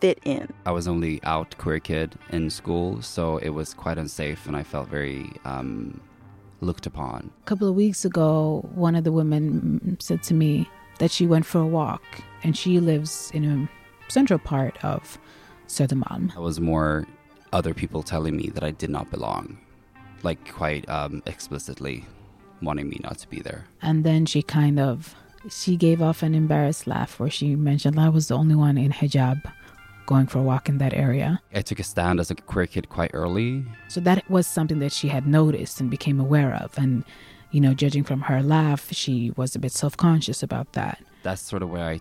fit 0.00 0.18
in? 0.24 0.52
I 0.64 0.70
was 0.70 0.86
only 0.86 1.22
out 1.24 1.56
queer 1.58 1.80
kid 1.80 2.14
in 2.30 2.50
school, 2.50 3.02
so 3.02 3.38
it 3.38 3.50
was 3.50 3.74
quite 3.74 3.98
unsafe, 3.98 4.46
and 4.46 4.56
I 4.56 4.62
felt 4.62 4.88
very 4.88 5.32
um, 5.44 6.00
looked 6.60 6.86
upon. 6.86 7.30
A 7.42 7.46
couple 7.46 7.68
of 7.68 7.74
weeks 7.74 8.04
ago, 8.04 8.68
one 8.74 8.94
of 8.94 9.04
the 9.04 9.12
women 9.12 9.96
said 10.00 10.22
to 10.24 10.34
me 10.34 10.68
that 11.00 11.10
she 11.10 11.26
went 11.26 11.44
for 11.44 11.60
a 11.60 11.66
walk, 11.66 12.04
and 12.44 12.56
she 12.56 12.78
lives 12.78 13.30
in 13.34 13.44
a 13.44 13.83
central 14.08 14.38
part 14.38 14.82
of 14.84 15.18
Södermalm. 15.68 16.34
It 16.34 16.40
was 16.40 16.60
more 16.60 17.06
other 17.52 17.74
people 17.74 18.02
telling 18.02 18.36
me 18.36 18.50
that 18.54 18.64
I 18.64 18.72
did 18.72 18.90
not 18.90 19.10
belong 19.10 19.58
like 20.24 20.52
quite 20.52 20.88
um, 20.88 21.22
explicitly 21.26 22.04
wanting 22.62 22.88
me 22.88 22.98
not 23.02 23.18
to 23.18 23.28
be 23.28 23.40
there. 23.40 23.66
And 23.82 24.04
then 24.04 24.26
she 24.26 24.42
kind 24.42 24.80
of 24.80 25.14
she 25.50 25.76
gave 25.76 26.00
off 26.00 26.22
an 26.22 26.34
embarrassed 26.34 26.86
laugh 26.86 27.20
where 27.20 27.28
she 27.28 27.54
mentioned 27.54 28.00
I 28.00 28.08
was 28.08 28.28
the 28.28 28.34
only 28.34 28.54
one 28.54 28.78
in 28.78 28.90
hijab 28.90 29.42
going 30.06 30.26
for 30.26 30.38
a 30.38 30.42
walk 30.42 30.68
in 30.68 30.78
that 30.78 30.94
area. 30.94 31.40
I 31.54 31.60
took 31.62 31.78
a 31.78 31.82
stand 31.82 32.20
as 32.20 32.30
a 32.30 32.34
queer 32.34 32.66
kid 32.66 32.88
quite 32.88 33.10
early. 33.14 33.64
So 33.88 34.00
that 34.00 34.28
was 34.30 34.46
something 34.46 34.78
that 34.78 34.92
she 34.92 35.08
had 35.08 35.26
noticed 35.26 35.80
and 35.80 35.90
became 35.90 36.18
aware 36.18 36.54
of 36.54 36.76
and 36.78 37.04
you 37.50 37.60
know, 37.60 37.72
judging 37.72 38.02
from 38.02 38.22
her 38.22 38.42
laugh, 38.42 38.92
she 38.92 39.30
was 39.36 39.54
a 39.54 39.60
bit 39.60 39.70
self-conscious 39.70 40.42
about 40.42 40.72
that. 40.72 41.00
That's 41.22 41.40
sort 41.40 41.62
of 41.62 41.70
where 41.70 41.84
I 41.84 42.00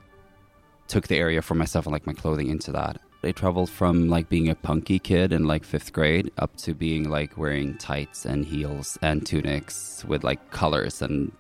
took 0.88 1.08
the 1.08 1.18
area 1.18 1.42
for 1.42 1.56
myself 1.56 1.86
and 1.86 1.94
like 1.94 2.08
my 2.08 2.14
clothing 2.14 2.50
into 2.50 2.72
that. 2.72 3.00
I 3.24 3.32
traveled 3.32 3.70
from 3.70 4.10
like 4.10 4.28
being 4.28 4.50
a 4.50 4.56
punky 4.56 5.00
kid 5.00 5.32
in 5.32 5.48
like 5.48 5.64
fifth 5.64 5.94
grade 5.94 6.32
up 6.38 6.58
to 6.58 6.74
being 6.74 7.10
like 7.10 7.38
wearing 7.38 7.78
tights 7.78 8.26
and 8.26 8.46
heels 8.46 8.98
and 9.02 9.26
tunics 9.26 10.04
with 10.06 10.26
like 10.26 10.52
colors 10.52 11.02
and 11.02 11.32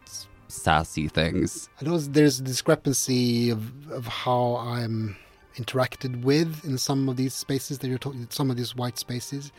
sassy 0.47 1.09
things. 1.09 1.67
I 1.81 1.85
know 1.85 1.97
there's 1.97 2.39
a 2.39 2.43
discrepancy 2.43 3.49
of, 3.49 3.91
of 3.91 4.07
how 4.07 4.57
I'm 4.57 5.17
interacted 5.55 6.23
with 6.23 6.63
in 6.63 6.77
some 6.77 7.09
of 7.09 7.17
these 7.17 7.33
spaces 7.33 7.79
that 7.79 7.87
you're 7.87 7.97
talking, 7.97 8.27
some 8.29 8.49
of 8.49 8.55
these 8.55 8.75
white 8.75 8.97
spaces. 8.97 9.51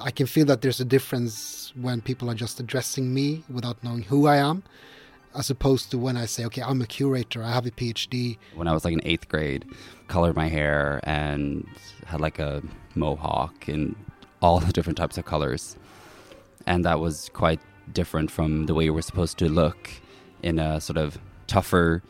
I 0.00 0.10
can 0.10 0.26
feel 0.26 0.44
that 0.46 0.60
there's 0.60 0.80
a 0.80 0.84
difference 0.84 1.72
when 1.80 2.02
people 2.02 2.30
are 2.30 2.34
just 2.34 2.60
addressing 2.60 3.12
me 3.12 3.42
without 3.48 3.82
knowing 3.82 4.02
who 4.02 4.26
I 4.26 4.36
am 4.36 4.62
as 5.34 5.50
opposed 5.50 5.90
to 5.90 5.98
when 5.98 6.16
I 6.16 6.26
say, 6.26 6.44
okay, 6.46 6.62
I'm 6.62 6.82
a 6.82 6.86
curator, 6.86 7.42
I 7.42 7.52
have 7.52 7.66
a 7.66 7.70
PhD. 7.70 8.38
When 8.54 8.68
I 8.68 8.72
was 8.72 8.84
like 8.84 8.94
in 8.94 9.00
eighth 9.04 9.28
grade, 9.28 9.64
colored 10.08 10.36
my 10.36 10.48
hair 10.48 11.00
and 11.04 11.66
had 12.06 12.20
like 12.20 12.38
a 12.38 12.62
mohawk 12.94 13.68
and 13.68 13.94
all 14.42 14.60
the 14.66 14.72
different 14.72 14.98
types 14.98 15.18
of 15.18 15.24
colors. 15.24 15.76
And 16.66 16.84
that 16.84 17.00
was 17.00 17.30
quite 17.32 17.60
different 17.92 18.30
from 18.30 18.66
the 18.66 18.74
way 18.74 18.84
you 18.84 18.94
were 18.94 19.02
supposed 19.02 19.38
to 19.38 19.48
look 19.48 19.90
in 20.42 20.58
a 20.58 20.80
sort 20.80 20.96
of 20.96 21.18
tougher 21.46 22.02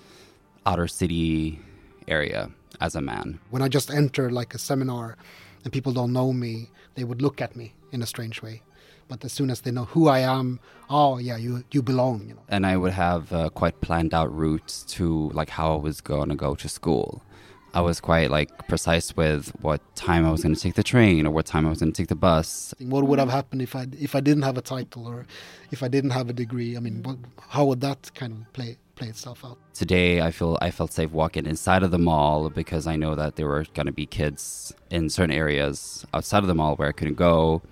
outer 0.67 0.89
city 0.89 1.61
area 2.09 2.51
as 2.81 2.95
a 2.95 3.01
man. 3.01 3.39
When 3.51 3.63
I 3.63 3.69
just 3.69 3.91
enter 3.91 4.31
like 4.31 4.55
a 4.55 4.59
seminar 4.59 5.17
and 5.65 5.73
people 5.73 5.93
don't 5.93 6.13
know 6.13 6.33
me, 6.33 6.71
they 6.95 7.05
would 7.05 7.23
look 7.23 7.41
at 7.41 7.57
me 7.57 7.75
in 7.93 8.03
a 8.03 8.07
strange 8.07 8.43
way 8.43 8.63
but 9.11 9.25
as 9.25 9.33
soon 9.33 9.51
as 9.51 9.63
they 9.63 9.73
know 9.73 9.87
who 9.87 10.07
I 10.09 10.21
am, 10.21 10.61
oh 10.89 11.19
yeah, 11.19 11.37
you 11.37 11.65
you 11.73 11.83
belong. 11.83 12.17
You 12.29 12.35
know. 12.35 12.45
And 12.49 12.65
I 12.65 12.77
would 12.77 12.93
have 12.93 13.33
uh, 13.33 13.51
quite 13.51 13.81
planned 13.81 14.15
out 14.15 14.33
routes 14.33 14.85
to 14.95 15.31
like 15.41 15.51
how 15.51 15.75
I 15.75 15.81
was 15.89 16.01
going 16.01 16.29
to 16.31 16.37
go 16.37 16.55
to 16.55 16.69
school. 16.69 17.21
I 17.75 17.81
was 17.81 18.01
quite 18.01 18.31
like 18.31 18.51
precise 18.69 19.17
with 19.17 19.53
what 19.61 19.81
time 19.95 20.25
I 20.27 20.31
was 20.31 20.43
going 20.43 20.55
to 20.55 20.61
take 20.61 20.75
the 20.75 20.83
train 20.83 21.27
or 21.27 21.31
what 21.31 21.47
time 21.47 21.67
I 21.67 21.71
was 21.71 21.81
going 21.81 21.93
to 21.93 22.03
take 22.03 22.09
the 22.09 22.23
bus. 22.29 22.75
What 22.79 23.05
would 23.09 23.19
have 23.19 23.31
happened 23.31 23.63
if 23.63 23.75
I 23.75 23.87
if 24.09 24.15
I 24.15 24.21
didn't 24.21 24.45
have 24.45 24.57
a 24.57 24.63
title 24.63 25.07
or 25.07 25.27
if 25.73 25.83
I 25.83 25.89
didn't 25.89 26.11
have 26.11 26.31
a 26.31 26.33
degree? 26.33 26.77
I 26.77 26.81
mean, 26.81 27.03
what, 27.03 27.19
how 27.49 27.65
would 27.67 27.81
that 27.81 28.13
kind 28.15 28.33
of 28.33 28.53
play 28.53 28.79
play 28.95 29.09
itself 29.09 29.45
out? 29.45 29.59
Today, 29.75 30.21
I 30.21 30.31
feel 30.31 30.57
I 30.61 30.71
felt 30.71 30.93
safe 30.93 31.11
walking 31.11 31.47
inside 31.47 31.83
of 31.83 31.91
the 31.91 32.03
mall 32.11 32.49
because 32.49 32.87
I 32.87 32.95
know 32.95 33.17
that 33.17 33.35
there 33.37 33.49
were 33.49 33.65
going 33.75 33.87
to 33.87 33.97
be 34.03 34.07
kids 34.07 34.73
in 34.89 35.11
certain 35.11 35.35
areas 35.45 36.07
outside 36.15 36.43
of 36.45 36.49
the 36.53 36.55
mall 36.55 36.77
where 36.77 36.89
I 36.89 36.93
couldn't 36.93 37.19
go 37.31 37.63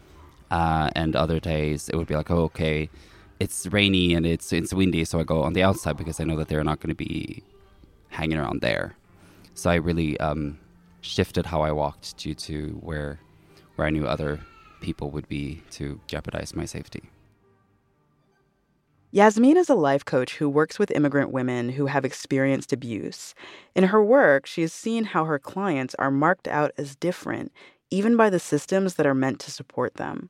uh, 0.51 0.91
and 0.95 1.17
other 1.17 1.41
days 1.41 1.89
it 1.89 1.97
would 1.97 2.07
be 2.07 2.17
like, 2.17 2.31
oh, 2.31 2.43
okay, 2.45 2.89
it's 3.41 3.67
rainy 3.69 4.15
and 4.15 4.27
it's 4.27 4.53
it's 4.53 4.73
windy, 4.73 5.05
so 5.05 5.21
I 5.21 5.25
go 5.25 5.43
on 5.43 5.53
the 5.53 5.63
outside 5.63 5.97
because 5.97 6.21
I 6.21 6.25
know 6.25 6.37
that 6.37 6.49
they're 6.49 6.65
not 6.65 6.81
going 6.81 6.91
to 6.91 6.95
be 6.95 7.43
hanging 8.09 8.39
around 8.39 8.61
there. 8.61 8.97
So 9.55 9.71
I 9.71 9.77
really 9.77 10.19
um, 10.21 10.59
shifted 11.01 11.47
how 11.47 11.63
I 11.63 11.73
walked 11.73 12.17
due 12.17 12.35
to 12.35 12.79
where 12.81 13.21
where 13.77 13.87
I 13.87 13.91
knew 13.91 14.07
other 14.07 14.41
people 14.81 15.11
would 15.11 15.29
be 15.29 15.63
to 15.73 16.01
jeopardize 16.07 16.55
my 16.55 16.65
safety. 16.65 17.11
Yasmin 19.11 19.57
is 19.57 19.71
a 19.71 19.75
life 19.75 20.05
coach 20.05 20.37
who 20.37 20.51
works 20.51 20.79
with 20.79 20.91
immigrant 20.91 21.33
women 21.33 21.71
who 21.71 21.87
have 21.87 22.05
experienced 22.05 22.75
abuse. 22.75 23.35
In 23.75 23.85
her 23.85 24.05
work, 24.05 24.45
she 24.45 24.61
has 24.61 24.73
seen 24.73 25.05
how 25.05 25.25
her 25.25 25.39
clients 25.39 25.95
are 25.95 26.11
marked 26.11 26.47
out 26.47 26.73
as 26.77 26.95
different, 26.95 27.51
even 27.91 28.19
by 28.19 28.29
the 28.29 28.39
systems 28.39 28.95
that 28.95 29.07
are 29.07 29.15
meant 29.15 29.41
to 29.41 29.51
support 29.51 29.95
them. 29.95 30.29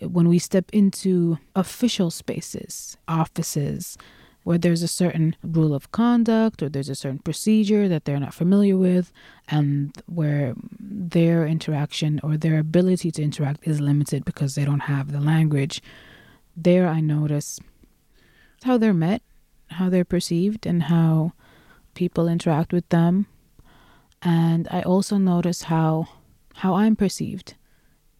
When 0.00 0.28
we 0.28 0.38
step 0.38 0.70
into 0.72 1.38
official 1.54 2.10
spaces, 2.10 2.96
offices, 3.06 3.98
where 4.42 4.56
there's 4.56 4.82
a 4.82 4.88
certain 4.88 5.36
rule 5.42 5.74
of 5.74 5.92
conduct 5.92 6.62
or 6.62 6.68
there's 6.70 6.88
a 6.88 6.94
certain 6.94 7.18
procedure 7.18 7.88
that 7.88 8.04
they're 8.04 8.18
not 8.18 8.32
familiar 8.32 8.76
with, 8.76 9.12
and 9.48 9.94
where 10.06 10.54
their 10.78 11.46
interaction 11.46 12.20
or 12.22 12.36
their 12.36 12.58
ability 12.58 13.10
to 13.10 13.22
interact 13.22 13.66
is 13.66 13.80
limited 13.80 14.24
because 14.24 14.54
they 14.54 14.64
don't 14.64 14.80
have 14.80 15.12
the 15.12 15.20
language, 15.20 15.82
there 16.56 16.88
I 16.88 17.00
notice 17.00 17.60
how 18.64 18.78
they're 18.78 18.94
met, 18.94 19.22
how 19.68 19.90
they're 19.90 20.04
perceived, 20.04 20.66
and 20.66 20.84
how 20.84 21.32
people 21.94 22.28
interact 22.28 22.72
with 22.72 22.88
them. 22.88 23.26
And 24.22 24.68
I 24.70 24.82
also 24.82 25.18
notice 25.18 25.62
how 25.64 26.08
how 26.56 26.74
I'm 26.74 26.96
perceived 26.96 27.54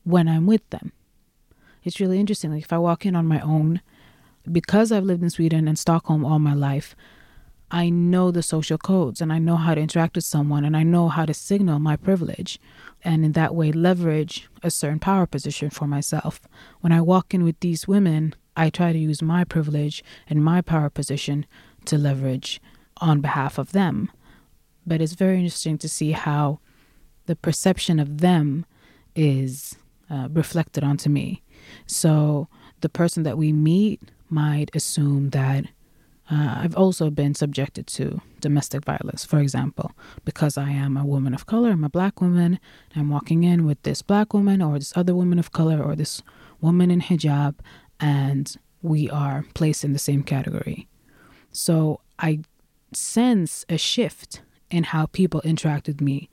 when 0.04 0.28
I'm 0.28 0.46
with 0.46 0.68
them. 0.70 0.92
It's 1.82 2.00
really 2.00 2.20
interesting. 2.20 2.52
Like 2.52 2.64
if 2.64 2.72
I 2.72 2.78
walk 2.78 3.06
in 3.06 3.16
on 3.16 3.26
my 3.26 3.40
own, 3.40 3.80
because 4.50 4.90
I've 4.90 5.04
lived 5.04 5.22
in 5.22 5.30
Sweden 5.30 5.68
and 5.68 5.78
Stockholm 5.78 6.24
all 6.24 6.38
my 6.38 6.54
life, 6.54 6.94
I 7.70 7.88
know 7.88 8.30
the 8.30 8.42
social 8.42 8.78
codes 8.78 9.20
and 9.20 9.32
I 9.32 9.38
know 9.38 9.56
how 9.56 9.74
to 9.74 9.80
interact 9.80 10.16
with 10.16 10.24
someone 10.24 10.64
and 10.64 10.76
I 10.76 10.82
know 10.82 11.08
how 11.08 11.24
to 11.24 11.32
signal 11.32 11.78
my 11.78 11.96
privilege 11.96 12.58
and 13.02 13.24
in 13.24 13.32
that 13.32 13.54
way 13.54 13.70
leverage 13.70 14.48
a 14.62 14.70
certain 14.70 14.98
power 14.98 15.26
position 15.26 15.70
for 15.70 15.86
myself. 15.86 16.40
When 16.80 16.92
I 16.92 17.00
walk 17.00 17.32
in 17.32 17.44
with 17.44 17.60
these 17.60 17.86
women, 17.86 18.34
I 18.56 18.70
try 18.70 18.92
to 18.92 18.98
use 18.98 19.22
my 19.22 19.44
privilege 19.44 20.02
and 20.28 20.44
my 20.44 20.60
power 20.60 20.90
position 20.90 21.46
to 21.84 21.96
leverage 21.96 22.60
on 22.96 23.20
behalf 23.20 23.56
of 23.56 23.72
them. 23.72 24.10
But 24.84 25.00
it's 25.00 25.14
very 25.14 25.36
interesting 25.36 25.78
to 25.78 25.88
see 25.88 26.12
how 26.12 26.58
the 27.26 27.36
perception 27.36 28.00
of 28.00 28.18
them 28.18 28.66
is 29.14 29.76
uh, 30.10 30.28
reflected 30.32 30.82
onto 30.82 31.08
me. 31.08 31.42
So 31.90 32.46
the 32.82 32.88
person 32.88 33.24
that 33.24 33.36
we 33.36 33.52
meet 33.52 34.00
might 34.28 34.70
assume 34.74 35.30
that 35.30 35.64
uh, 36.30 36.54
I've 36.58 36.76
also 36.76 37.10
been 37.10 37.34
subjected 37.34 37.88
to 37.88 38.20
domestic 38.38 38.84
violence, 38.84 39.24
for 39.24 39.40
example, 39.40 39.90
because 40.24 40.56
I 40.56 40.70
am 40.70 40.96
a 40.96 41.04
woman 41.04 41.34
of 41.34 41.46
color, 41.46 41.70
I'm 41.70 41.82
a 41.82 41.88
black 41.90 42.20
woman, 42.20 42.60
I'm 42.94 43.10
walking 43.10 43.42
in 43.42 43.66
with 43.66 43.82
this 43.82 44.02
black 44.02 44.32
woman 44.32 44.62
or 44.62 44.78
this 44.78 44.96
other 44.96 45.16
woman 45.16 45.40
of 45.40 45.50
color 45.50 45.82
or 45.82 45.96
this 45.96 46.22
woman 46.60 46.92
in 46.92 47.00
hijab, 47.00 47.56
and 47.98 48.54
we 48.82 49.10
are 49.10 49.44
placed 49.54 49.82
in 49.82 49.92
the 49.92 49.98
same 49.98 50.22
category. 50.22 50.86
So 51.50 52.00
I 52.20 52.40
sense 52.92 53.66
a 53.68 53.76
shift 53.76 54.42
in 54.70 54.84
how 54.84 55.06
people 55.06 55.40
interact 55.40 55.88
with 55.88 56.00
me 56.00 56.30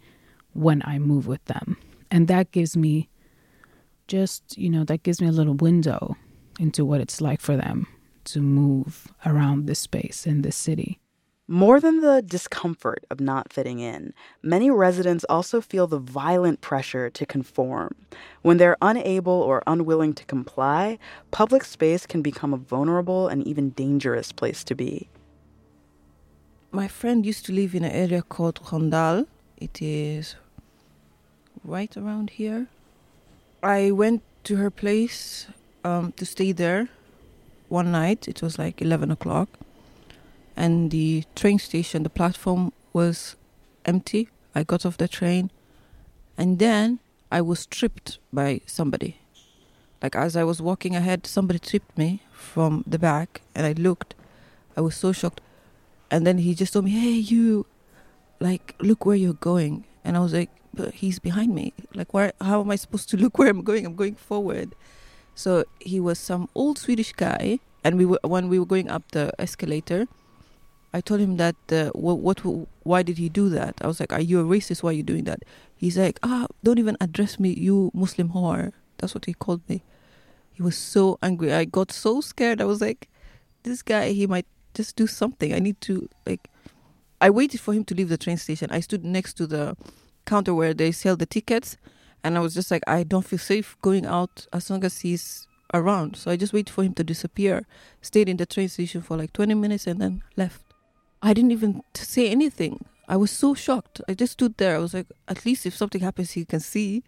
when 0.53 0.83
I 0.85 0.99
move 0.99 1.25
with 1.25 1.43
them. 1.45 1.77
And 2.11 2.27
that 2.27 2.51
gives 2.51 2.77
me 2.77 3.09
just, 4.07 4.57
you 4.57 4.69
know, 4.69 4.83
that 4.85 5.03
gives 5.03 5.21
me 5.21 5.27
a 5.27 5.31
little 5.31 5.53
window 5.53 6.15
into 6.59 6.85
what 6.85 7.01
it's 7.01 7.21
like 7.21 7.41
for 7.41 7.55
them 7.55 7.87
to 8.25 8.41
move 8.41 9.07
around 9.25 9.65
this 9.65 9.79
space 9.79 10.25
in 10.25 10.41
this 10.41 10.55
city. 10.55 10.99
More 11.49 11.79
than 11.79 12.01
the 12.01 12.21
discomfort 12.21 13.05
of 13.09 13.21
not 13.21 13.53
fitting 13.53 13.79
in, 13.79 14.13
many 14.43 14.69
residents 14.69 15.23
also 15.29 15.61
feel 15.61 15.87
the 15.87 15.97
violent 15.97 16.59
pressure 16.59 17.09
to 17.09 17.25
conform. 17.25 17.95
When 18.41 18.57
they're 18.57 18.75
unable 18.81 19.31
or 19.31 19.63
unwilling 19.65 20.13
to 20.15 20.25
comply, 20.25 20.99
public 21.31 21.63
space 21.63 22.05
can 22.05 22.21
become 22.21 22.53
a 22.53 22.57
vulnerable 22.57 23.29
and 23.29 23.47
even 23.47 23.69
dangerous 23.69 24.33
place 24.33 24.65
to 24.65 24.75
be. 24.75 25.07
My 26.71 26.89
friend 26.89 27.25
used 27.25 27.45
to 27.45 27.53
live 27.53 27.73
in 27.73 27.85
an 27.85 27.93
area 27.93 28.21
called 28.23 28.59
Rondal. 28.65 29.25
It 29.55 29.81
is 29.81 30.35
right 31.63 31.95
around 31.95 32.31
here. 32.31 32.67
I 33.63 33.91
went 33.91 34.21
to 34.43 34.57
her 34.57 34.69
place 34.69 35.47
um, 35.83 36.11
to 36.13 36.25
stay 36.25 36.51
there 36.51 36.89
one 37.69 37.91
night. 37.91 38.27
It 38.27 38.41
was 38.41 38.59
like 38.59 38.81
11 38.81 39.11
o'clock. 39.11 39.49
And 40.55 40.91
the 40.91 41.23
train 41.35 41.59
station, 41.59 42.03
the 42.03 42.09
platform 42.09 42.71
was 42.93 43.35
empty. 43.85 44.29
I 44.55 44.63
got 44.63 44.85
off 44.85 44.97
the 44.97 45.07
train. 45.07 45.51
And 46.37 46.59
then 46.59 46.99
I 47.31 47.41
was 47.41 47.65
tripped 47.65 48.19
by 48.31 48.61
somebody. 48.65 49.17
Like 50.01 50.15
as 50.15 50.35
I 50.35 50.43
was 50.43 50.61
walking 50.61 50.95
ahead, 50.95 51.25
somebody 51.25 51.59
tripped 51.59 51.97
me 51.97 52.21
from 52.31 52.83
the 52.85 52.99
back. 52.99 53.41
And 53.55 53.65
I 53.65 53.73
looked. 53.73 54.13
I 54.75 54.81
was 54.81 54.95
so 54.95 55.11
shocked. 55.11 55.41
And 56.09 56.25
then 56.25 56.37
he 56.37 56.53
just 56.53 56.73
told 56.73 56.85
me, 56.85 56.91
hey, 56.91 57.09
you, 57.11 57.65
like, 58.39 58.75
look 58.79 59.05
where 59.05 59.15
you're 59.15 59.33
going. 59.33 59.83
And 60.05 60.15
I 60.15 60.21
was 60.21 60.33
like, 60.33 60.49
but 60.77 60.93
he's 60.93 61.19
behind 61.19 61.53
me. 61.53 61.73
Like, 61.93 62.13
why? 62.13 62.31
How 62.39 62.61
am 62.61 62.71
I 62.71 62.77
supposed 62.77 63.09
to 63.09 63.17
look 63.17 63.37
where 63.37 63.49
I'm 63.49 63.63
going? 63.63 63.85
I'm 63.85 63.95
going 63.95 64.15
forward. 64.15 64.75
So 65.35 65.65
he 65.79 65.99
was 65.99 66.19
some 66.19 66.47
old 66.55 66.77
Swedish 66.77 67.11
guy, 67.11 67.59
and 67.83 67.97
we 67.97 68.05
were 68.05 68.19
when 68.23 68.47
we 68.47 68.59
were 68.59 68.65
going 68.65 68.89
up 68.89 69.11
the 69.11 69.33
escalator. 69.39 70.07
I 70.93 71.01
told 71.01 71.19
him 71.19 71.37
that 71.37 71.55
uh, 71.69 71.89
what, 71.91 72.19
what 72.19 72.39
why 72.83 73.03
did 73.03 73.17
he 73.17 73.27
do 73.27 73.49
that? 73.49 73.75
I 73.81 73.87
was 73.87 73.99
like, 73.99 74.13
"Are 74.13 74.21
you 74.21 74.39
a 74.39 74.43
racist? 74.43 74.83
Why 74.83 74.91
are 74.91 74.99
you 75.01 75.03
doing 75.03 75.25
that?" 75.25 75.43
He's 75.75 75.97
like, 75.97 76.19
"Ah, 76.23 76.47
don't 76.63 76.79
even 76.79 76.95
address 77.01 77.39
me, 77.39 77.49
you 77.53 77.91
Muslim 77.93 78.29
whore." 78.29 78.71
That's 78.97 79.13
what 79.13 79.25
he 79.25 79.33
called 79.33 79.61
me. 79.67 79.83
He 80.53 80.63
was 80.63 80.77
so 80.77 81.19
angry. 81.21 81.53
I 81.53 81.65
got 81.65 81.91
so 81.91 82.21
scared. 82.21 82.61
I 82.61 82.65
was 82.65 82.81
like, 82.81 83.09
"This 83.63 83.81
guy, 83.81 84.11
he 84.13 84.25
might 84.25 84.47
just 84.73 84.95
do 84.95 85.07
something. 85.07 85.53
I 85.53 85.59
need 85.59 85.81
to 85.81 86.07
like." 86.25 86.49
I 87.19 87.31
waited 87.31 87.59
for 87.59 87.73
him 87.73 87.83
to 87.85 87.95
leave 87.95 88.09
the 88.09 88.17
train 88.17 88.37
station. 88.37 88.69
I 88.71 88.79
stood 88.79 89.03
next 89.03 89.33
to 89.37 89.47
the 89.47 89.75
counter 90.27 90.53
where 90.53 90.75
they 90.75 90.91
sell 90.91 91.15
the 91.15 91.25
tickets 91.25 91.77
and 92.23 92.37
I 92.37 92.41
was 92.41 92.53
just 92.53 92.69
like, 92.69 92.83
I 92.85 93.03
don't 93.03 93.25
feel 93.25 93.39
safe 93.39 93.77
going 93.81 94.05
out 94.05 94.47
as 94.51 94.69
long 94.69 94.83
as 94.83 94.99
he's 94.99 95.47
around. 95.73 96.15
So 96.17 96.29
I 96.29 96.35
just 96.35 96.53
waited 96.53 96.69
for 96.69 96.83
him 96.83 96.93
to 96.95 97.03
disappear. 97.03 97.65
Stayed 98.01 98.29
in 98.29 98.37
the 98.37 98.45
train 98.45 98.69
station 98.69 99.01
for 99.01 99.17
like 99.17 99.33
20 99.33 99.53
minutes 99.53 99.87
and 99.87 100.01
then 100.01 100.23
left. 100.35 100.61
I 101.21 101.33
didn't 101.33 101.51
even 101.51 101.83
say 101.93 102.29
anything. 102.29 102.85
I 103.07 103.15
was 103.15 103.31
so 103.31 103.53
shocked. 103.53 104.01
I 104.07 104.13
just 104.13 104.33
stood 104.33 104.57
there. 104.57 104.75
I 104.75 104.79
was 104.79 104.93
like, 104.93 105.07
at 105.27 105.45
least 105.45 105.65
if 105.65 105.75
something 105.75 106.01
happens, 106.01 106.31
he 106.31 106.45
can 106.45 106.59
see. 106.59 107.03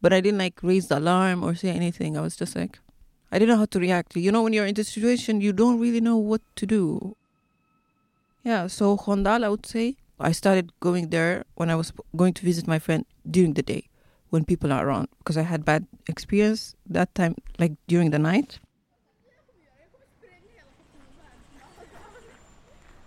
But 0.00 0.12
I 0.12 0.20
didn't 0.20 0.38
like 0.38 0.62
raise 0.62 0.88
the 0.88 0.98
alarm 0.98 1.42
or 1.42 1.54
say 1.54 1.70
anything. 1.70 2.16
I 2.16 2.20
was 2.20 2.36
just 2.36 2.54
like, 2.56 2.78
I 3.32 3.38
didn't 3.38 3.54
know 3.54 3.58
how 3.58 3.66
to 3.66 3.80
react. 3.80 4.16
You 4.16 4.32
know, 4.32 4.42
when 4.42 4.52
you're 4.52 4.66
in 4.66 4.74
this 4.74 4.88
situation, 4.88 5.40
you 5.40 5.52
don't 5.52 5.78
really 5.78 6.00
know 6.00 6.16
what 6.16 6.42
to 6.56 6.66
do. 6.66 7.16
Yeah, 8.44 8.68
so 8.68 8.96
Rondal, 8.96 9.44
I 9.44 9.48
would 9.48 9.66
say, 9.66 9.96
I 10.20 10.32
started 10.32 10.72
going 10.80 11.08
there 11.08 11.44
when 11.54 11.70
I 11.70 11.76
was 11.76 11.92
going 12.14 12.34
to 12.34 12.44
visit 12.44 12.66
my 12.66 12.78
friend 12.78 13.06
during 13.28 13.54
the 13.54 13.62
day 13.62 13.88
when 14.28 14.44
people 14.44 14.72
are 14.72 14.86
around 14.86 15.08
because 15.18 15.36
I 15.36 15.42
had 15.42 15.64
bad 15.64 15.86
experience 16.06 16.74
that 16.88 17.14
time, 17.14 17.36
like 17.58 17.72
during 17.88 18.10
the 18.10 18.18
night. 18.18 18.58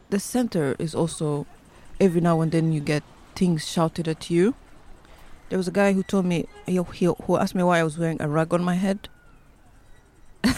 The 0.09 0.19
center 0.19 0.75
is 0.77 0.93
also 0.93 1.47
every 1.99 2.21
now 2.21 2.41
and 2.41 2.51
then 2.51 2.71
you 2.71 2.79
get 2.79 3.03
things 3.35 3.67
shouted 3.67 4.07
at 4.07 4.29
you. 4.29 4.53
There 5.49 5.57
was 5.57 5.67
a 5.67 5.71
guy 5.71 5.93
who 5.93 6.03
told 6.03 6.25
me 6.25 6.47
he, 6.65 6.79
he 6.93 7.05
who 7.05 7.37
asked 7.37 7.55
me 7.55 7.63
why 7.63 7.79
I 7.79 7.83
was 7.83 7.97
wearing 7.97 8.21
a 8.21 8.27
rug 8.27 8.53
on 8.53 8.63
my 8.63 8.75
head. 8.75 9.09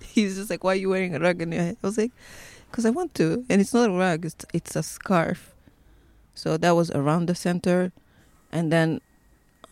He's 0.00 0.36
just 0.36 0.50
like, 0.50 0.64
"Why 0.64 0.72
are 0.72 0.76
you 0.76 0.88
wearing 0.90 1.14
a 1.14 1.20
rug 1.20 1.42
on 1.42 1.52
your 1.52 1.62
head?" 1.62 1.76
I 1.82 1.86
was 1.86 1.98
like, 1.98 2.12
"Cause 2.72 2.86
I 2.86 2.90
want 2.90 3.14
to." 3.14 3.44
And 3.48 3.60
it's 3.60 3.74
not 3.74 3.90
a 3.90 3.92
rug; 3.92 4.24
it's 4.24 4.46
it's 4.52 4.74
a 4.74 4.82
scarf. 4.82 5.54
So 6.38 6.56
that 6.56 6.76
was 6.76 6.92
around 6.92 7.26
the 7.26 7.34
center, 7.34 7.90
and 8.52 8.70
then 8.70 9.00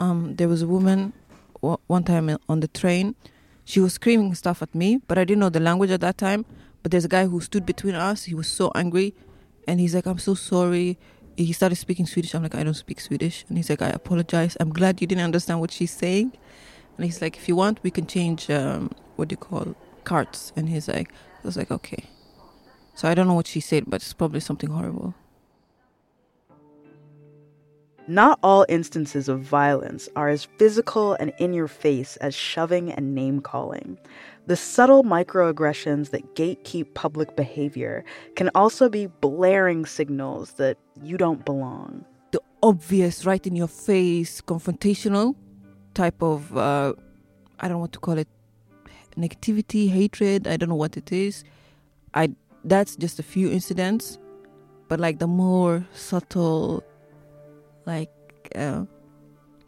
um, 0.00 0.34
there 0.34 0.48
was 0.48 0.62
a 0.62 0.66
woman 0.66 1.12
w- 1.62 1.78
one 1.86 2.02
time 2.02 2.26
on 2.48 2.58
the 2.58 2.66
train. 2.66 3.14
She 3.64 3.78
was 3.78 3.92
screaming 3.92 4.34
stuff 4.34 4.62
at 4.62 4.74
me, 4.74 4.98
but 5.06 5.16
I 5.16 5.22
didn't 5.22 5.38
know 5.38 5.48
the 5.48 5.60
language 5.60 5.92
at 5.92 6.00
that 6.00 6.18
time. 6.18 6.44
But 6.82 6.90
there's 6.90 7.04
a 7.04 7.08
guy 7.08 7.26
who 7.26 7.40
stood 7.40 7.66
between 7.66 7.94
us. 7.94 8.24
He 8.24 8.34
was 8.34 8.48
so 8.48 8.72
angry, 8.74 9.14
and 9.68 9.78
he's 9.78 9.94
like, 9.94 10.06
"I'm 10.06 10.18
so 10.18 10.34
sorry." 10.34 10.98
He 11.36 11.52
started 11.52 11.76
speaking 11.76 12.04
Swedish. 12.04 12.34
I'm 12.34 12.42
like, 12.42 12.56
"I 12.56 12.64
don't 12.64 12.74
speak 12.74 12.98
Swedish," 12.98 13.44
and 13.48 13.56
he's 13.56 13.70
like, 13.70 13.80
"I 13.80 13.90
apologize. 13.90 14.56
I'm 14.58 14.72
glad 14.72 15.00
you 15.00 15.06
didn't 15.06 15.22
understand 15.22 15.60
what 15.60 15.70
she's 15.70 15.92
saying." 15.92 16.32
And 16.96 17.04
he's 17.06 17.22
like, 17.22 17.36
"If 17.36 17.46
you 17.46 17.54
want, 17.54 17.78
we 17.84 17.92
can 17.92 18.08
change 18.08 18.50
um, 18.50 18.90
what 19.14 19.28
do 19.28 19.34
you 19.34 19.42
call 19.48 19.76
carts." 20.02 20.52
And 20.56 20.68
he's 20.68 20.88
like, 20.88 21.12
"I 21.12 21.46
was 21.46 21.56
like, 21.56 21.70
okay." 21.70 22.10
So 22.96 23.06
I 23.06 23.14
don't 23.14 23.28
know 23.28 23.38
what 23.38 23.46
she 23.46 23.60
said, 23.60 23.84
but 23.86 24.02
it's 24.02 24.14
probably 24.14 24.40
something 24.40 24.70
horrible. 24.70 25.14
Not 28.08 28.38
all 28.42 28.64
instances 28.68 29.28
of 29.28 29.40
violence 29.40 30.08
are 30.14 30.28
as 30.28 30.44
physical 30.44 31.14
and 31.14 31.32
in 31.38 31.52
your 31.52 31.66
face 31.66 32.16
as 32.18 32.34
shoving 32.34 32.92
and 32.92 33.14
name 33.14 33.40
calling. 33.40 33.98
The 34.46 34.54
subtle 34.54 35.02
microaggressions 35.02 36.10
that 36.10 36.36
gatekeep 36.36 36.94
public 36.94 37.34
behavior 37.34 38.04
can 38.36 38.50
also 38.54 38.88
be 38.88 39.06
blaring 39.06 39.86
signals 39.86 40.52
that 40.52 40.78
you 41.02 41.16
don't 41.16 41.44
belong. 41.44 42.04
The 42.30 42.40
obvious, 42.62 43.26
right 43.26 43.44
in 43.44 43.56
your 43.56 43.66
face, 43.66 44.40
confrontational 44.40 45.34
type 45.94 46.22
of, 46.22 46.56
uh, 46.56 46.92
I 47.58 47.66
don't 47.66 47.80
want 47.80 47.92
to 47.94 47.98
call 47.98 48.18
it 48.18 48.28
negativity, 49.16 49.90
hatred. 49.90 50.46
I 50.46 50.56
don't 50.56 50.68
know 50.68 50.76
what 50.76 50.96
it 50.96 51.10
is. 51.10 51.42
I 52.14 52.30
that's 52.64 52.96
just 52.96 53.18
a 53.18 53.22
few 53.22 53.50
incidents, 53.50 54.18
but 54.88 55.00
like 55.00 55.18
the 55.18 55.26
more 55.26 55.86
subtle, 55.94 56.84
like 57.86 58.10
uh, 58.54 58.84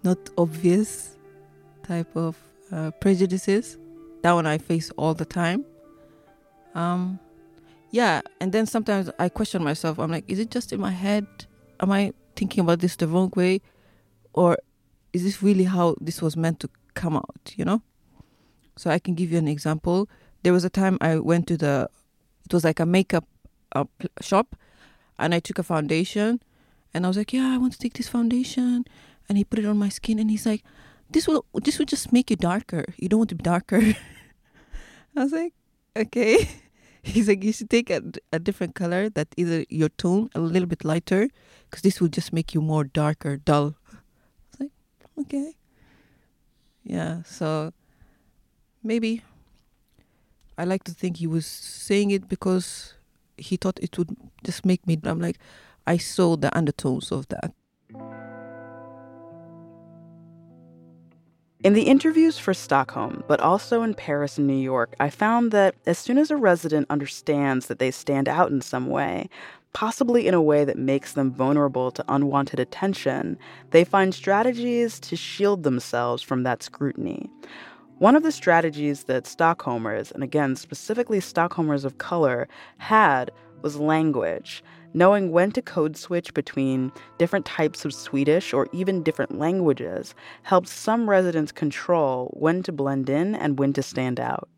not 0.02 0.18
obvious 0.36 1.16
type 1.82 2.14
of 2.16 2.36
uh, 2.70 2.90
prejudices, 3.00 3.78
that 4.22 4.32
one 4.32 4.46
I 4.46 4.58
face 4.58 4.90
all 4.96 5.14
the 5.14 5.24
time. 5.24 5.64
Um, 6.74 7.18
yeah, 7.90 8.20
and 8.40 8.52
then 8.52 8.66
sometimes 8.66 9.10
I 9.18 9.28
question 9.28 9.64
myself. 9.64 9.98
I'm 9.98 10.10
like, 10.10 10.24
is 10.28 10.38
it 10.38 10.50
just 10.50 10.72
in 10.72 10.80
my 10.80 10.90
head? 10.90 11.26
Am 11.80 11.90
I 11.90 12.12
thinking 12.36 12.60
about 12.60 12.80
this 12.80 12.96
the 12.96 13.08
wrong 13.08 13.32
way, 13.34 13.62
or 14.34 14.58
is 15.12 15.22
this 15.24 15.42
really 15.42 15.64
how 15.64 15.96
this 16.00 16.20
was 16.20 16.36
meant 16.36 16.60
to 16.60 16.68
come 16.94 17.16
out? 17.16 17.54
You 17.56 17.64
know. 17.64 17.82
So 18.76 18.90
I 18.90 18.98
can 18.98 19.14
give 19.14 19.32
you 19.32 19.38
an 19.38 19.48
example. 19.48 20.08
There 20.44 20.52
was 20.52 20.64
a 20.64 20.70
time 20.70 20.98
I 21.00 21.18
went 21.18 21.48
to 21.48 21.56
the, 21.56 21.88
it 22.44 22.54
was 22.54 22.62
like 22.62 22.78
a 22.78 22.86
makeup 22.86 23.26
uh, 23.72 23.84
shop, 24.20 24.54
and 25.18 25.34
I 25.34 25.40
took 25.40 25.58
a 25.58 25.64
foundation, 25.64 26.40
and 26.94 27.04
I 27.04 27.08
was 27.08 27.16
like, 27.16 27.32
yeah, 27.32 27.52
I 27.52 27.58
want 27.58 27.72
to 27.72 27.78
take 27.78 27.94
this 27.94 28.08
foundation, 28.08 28.84
and 29.28 29.38
he 29.38 29.44
put 29.44 29.58
it 29.58 29.66
on 29.66 29.78
my 29.78 29.88
skin, 29.88 30.18
and 30.18 30.30
he's 30.30 30.46
like, 30.46 30.62
this 31.10 31.26
will 31.26 31.44
this 31.54 31.78
will 31.78 31.86
just 31.86 32.12
make 32.12 32.30
you 32.30 32.36
darker. 32.36 32.84
You 32.96 33.08
don't 33.08 33.18
want 33.18 33.30
to 33.30 33.36
be 33.36 33.42
darker. 33.42 33.80
I 35.16 35.22
was 35.22 35.32
like, 35.32 35.54
okay. 35.96 36.48
He's 37.02 37.28
like, 37.28 37.42
you 37.42 37.52
should 37.52 37.70
take 37.70 37.88
a, 37.90 38.02
a 38.32 38.38
different 38.38 38.74
color 38.74 39.08
that 39.10 39.28
either 39.36 39.64
your 39.70 39.88
tone 39.88 40.28
a 40.34 40.40
little 40.40 40.68
bit 40.68 40.84
lighter, 40.84 41.28
because 41.64 41.80
this 41.82 42.00
will 42.00 42.08
just 42.08 42.32
make 42.32 42.52
you 42.52 42.60
more 42.60 42.84
darker, 42.84 43.38
dull. 43.38 43.76
I 43.88 43.96
was 44.50 44.60
like, 44.60 44.72
okay. 45.20 45.56
Yeah, 46.84 47.22
so 47.22 47.72
maybe 48.82 49.22
I 50.58 50.64
like 50.64 50.84
to 50.84 50.92
think 50.92 51.18
he 51.18 51.26
was 51.26 51.46
saying 51.46 52.10
it 52.10 52.28
because 52.28 52.94
he 53.36 53.56
thought 53.56 53.78
it 53.80 53.96
would 53.96 54.14
just 54.42 54.66
make 54.66 54.86
me. 54.86 54.98
I'm 55.04 55.20
like, 55.20 55.38
I 55.88 55.96
saw 55.96 56.36
the 56.36 56.54
undertones 56.54 57.10
of 57.10 57.28
that. 57.28 57.54
In 61.64 61.72
the 61.72 61.84
interviews 61.84 62.38
for 62.38 62.52
Stockholm, 62.52 63.24
but 63.26 63.40
also 63.40 63.82
in 63.82 63.94
Paris 63.94 64.36
and 64.36 64.46
New 64.46 64.52
York, 64.52 64.94
I 65.00 65.08
found 65.08 65.50
that 65.52 65.76
as 65.86 65.96
soon 65.96 66.18
as 66.18 66.30
a 66.30 66.36
resident 66.36 66.88
understands 66.90 67.68
that 67.68 67.78
they 67.78 67.90
stand 67.90 68.28
out 68.28 68.50
in 68.50 68.60
some 68.60 68.90
way, 68.90 69.30
possibly 69.72 70.28
in 70.28 70.34
a 70.34 70.42
way 70.42 70.62
that 70.66 70.76
makes 70.76 71.14
them 71.14 71.32
vulnerable 71.32 71.90
to 71.92 72.04
unwanted 72.06 72.60
attention, 72.60 73.38
they 73.70 73.82
find 73.82 74.14
strategies 74.14 75.00
to 75.00 75.16
shield 75.16 75.62
themselves 75.62 76.22
from 76.22 76.42
that 76.42 76.62
scrutiny. 76.62 77.30
One 77.96 78.14
of 78.14 78.24
the 78.24 78.30
strategies 78.30 79.04
that 79.04 79.24
Stockholmers, 79.24 80.12
and 80.12 80.22
again, 80.22 80.54
specifically 80.54 81.20
Stockholmers 81.20 81.86
of 81.86 81.96
color, 81.96 82.46
had 82.76 83.30
was 83.62 83.80
language 83.80 84.62
knowing 84.94 85.30
when 85.30 85.50
to 85.52 85.62
code 85.62 85.96
switch 85.96 86.34
between 86.34 86.92
different 87.18 87.44
types 87.44 87.84
of 87.84 87.94
Swedish 87.94 88.52
or 88.52 88.68
even 88.72 89.02
different 89.02 89.38
languages 89.38 90.14
helps 90.42 90.70
some 90.70 91.08
residents 91.08 91.52
control 91.52 92.34
when 92.38 92.62
to 92.62 92.72
blend 92.72 93.08
in 93.08 93.34
and 93.34 93.58
when 93.58 93.72
to 93.72 93.82
stand 93.82 94.18
out. 94.18 94.48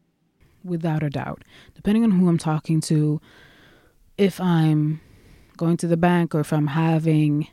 Without 0.65 1.03
a 1.03 1.11
doubt. 1.11 1.43
Depending 1.75 2.05
on 2.05 2.11
who 2.11 2.29
I'm 2.29 2.39
talking 2.39 2.81
to, 2.83 3.21
if 4.19 4.41
I'm 4.41 5.01
going 5.57 5.77
to 5.79 5.87
the 5.87 5.97
bank 5.97 6.35
or 6.35 6.41
if 6.41 6.53
I'm 6.53 6.69
having 6.69 7.49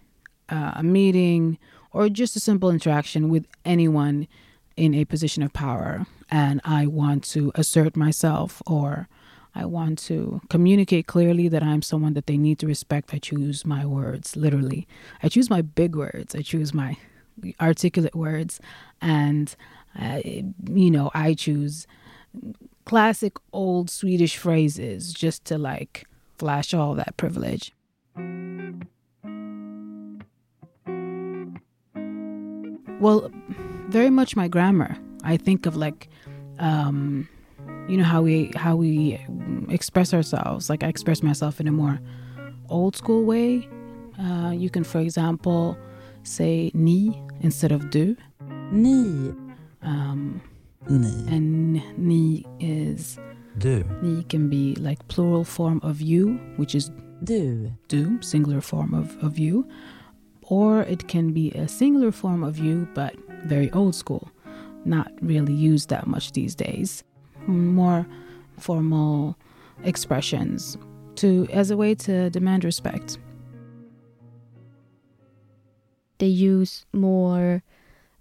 uh, 0.49 0.73
a 0.75 0.83
meeting 0.83 1.57
or 1.91 2.09
just 2.09 2.35
a 2.35 2.39
simple 2.39 2.69
interaction 2.69 3.29
with 3.29 3.45
anyone 3.65 4.27
in 4.75 4.93
a 4.93 5.05
position 5.05 5.43
of 5.43 5.53
power 5.53 6.05
and 6.29 6.61
I 6.63 6.87
want 6.87 7.23
to 7.29 7.51
assert 7.55 7.95
myself 7.95 8.61
or 8.65 9.07
I 9.55 9.65
want 9.65 9.99
to 9.99 10.41
communicate 10.49 11.07
clearly 11.07 11.47
that 11.47 11.63
I'm 11.63 11.81
someone 11.81 12.13
that 12.13 12.27
they 12.27 12.37
need 12.37 12.59
to 12.59 12.67
respect. 12.67 13.13
I 13.13 13.17
choose 13.19 13.65
my 13.65 13.85
words, 13.85 14.35
literally. 14.35 14.87
I 15.23 15.29
choose 15.29 15.49
my 15.49 15.61
big 15.61 15.95
words. 15.95 16.35
I 16.35 16.41
choose 16.41 16.73
my 16.73 16.97
articulate 17.59 18.15
words. 18.15 18.59
And, 19.01 19.55
uh, 19.99 20.21
you 20.23 20.91
know, 20.91 21.11
I 21.13 21.33
choose 21.33 21.87
classic 22.85 23.33
old 23.51 23.89
Swedish 23.89 24.37
phrases 24.37 25.13
just 25.13 25.43
to 25.45 25.57
like 25.57 26.05
flash 26.37 26.73
all 26.73 26.93
that 26.95 27.17
privilege. 27.17 27.73
Well, 32.99 33.31
very 33.89 34.09
much 34.09 34.35
my 34.35 34.47
grammar. 34.47 34.97
I 35.23 35.37
think 35.37 35.65
of 35.65 35.75
like, 35.75 36.09
um, 36.59 37.27
you 37.87 37.95
know 37.97 38.03
how 38.03 38.21
we 38.21 38.51
how 38.55 38.75
we 38.75 39.19
express 39.69 40.13
ourselves. 40.13 40.69
Like 40.69 40.83
i 40.83 40.87
express 40.87 41.23
myself 41.23 41.59
in 41.59 41.67
a 41.67 41.71
more 41.71 41.99
old 42.69 42.95
school 42.95 43.23
way. 43.23 43.67
Uh, 44.19 44.51
you 44.51 44.69
can 44.69 44.83
for 44.83 44.99
example 44.99 45.77
say 46.23 46.71
ni 46.73 47.21
instead 47.41 47.71
of 47.71 47.89
du. 47.89 48.15
Ni. 48.71 49.33
um, 49.81 50.41
Ni. 50.89 51.07
and 51.33 51.81
ni 51.97 52.45
is 52.59 53.19
Du. 53.57 53.83
ni 54.01 54.23
can 54.23 54.49
be 54.49 54.75
like 54.75 55.05
plural 55.07 55.43
form 55.43 55.79
of 55.83 56.01
you 56.01 56.39
which 56.57 56.75
is 56.75 56.91
du. 57.23 57.71
du 57.87 58.21
singular 58.21 58.61
form 58.61 58.93
of, 58.93 59.15
of 59.23 59.39
you. 59.39 59.67
Or 60.49 60.81
it 60.83 61.07
can 61.07 61.33
be 61.33 61.51
a 61.51 61.67
singular 61.67 62.11
form 62.11 62.43
of 62.43 62.57
you 62.57 62.87
but 62.93 63.15
very 63.45 63.71
old 63.71 63.95
school. 63.95 64.29
Not 64.85 65.11
really 65.21 65.53
used 65.53 65.89
that 65.89 66.07
much 66.07 66.31
these 66.31 66.55
days 66.55 67.03
more 67.47 68.05
formal 68.57 69.37
expressions 69.83 70.77
to 71.15 71.47
as 71.51 71.71
a 71.71 71.77
way 71.77 71.95
to 71.95 72.29
demand 72.29 72.63
respect. 72.63 73.17
They 76.19 76.27
use 76.27 76.85
more 76.93 77.63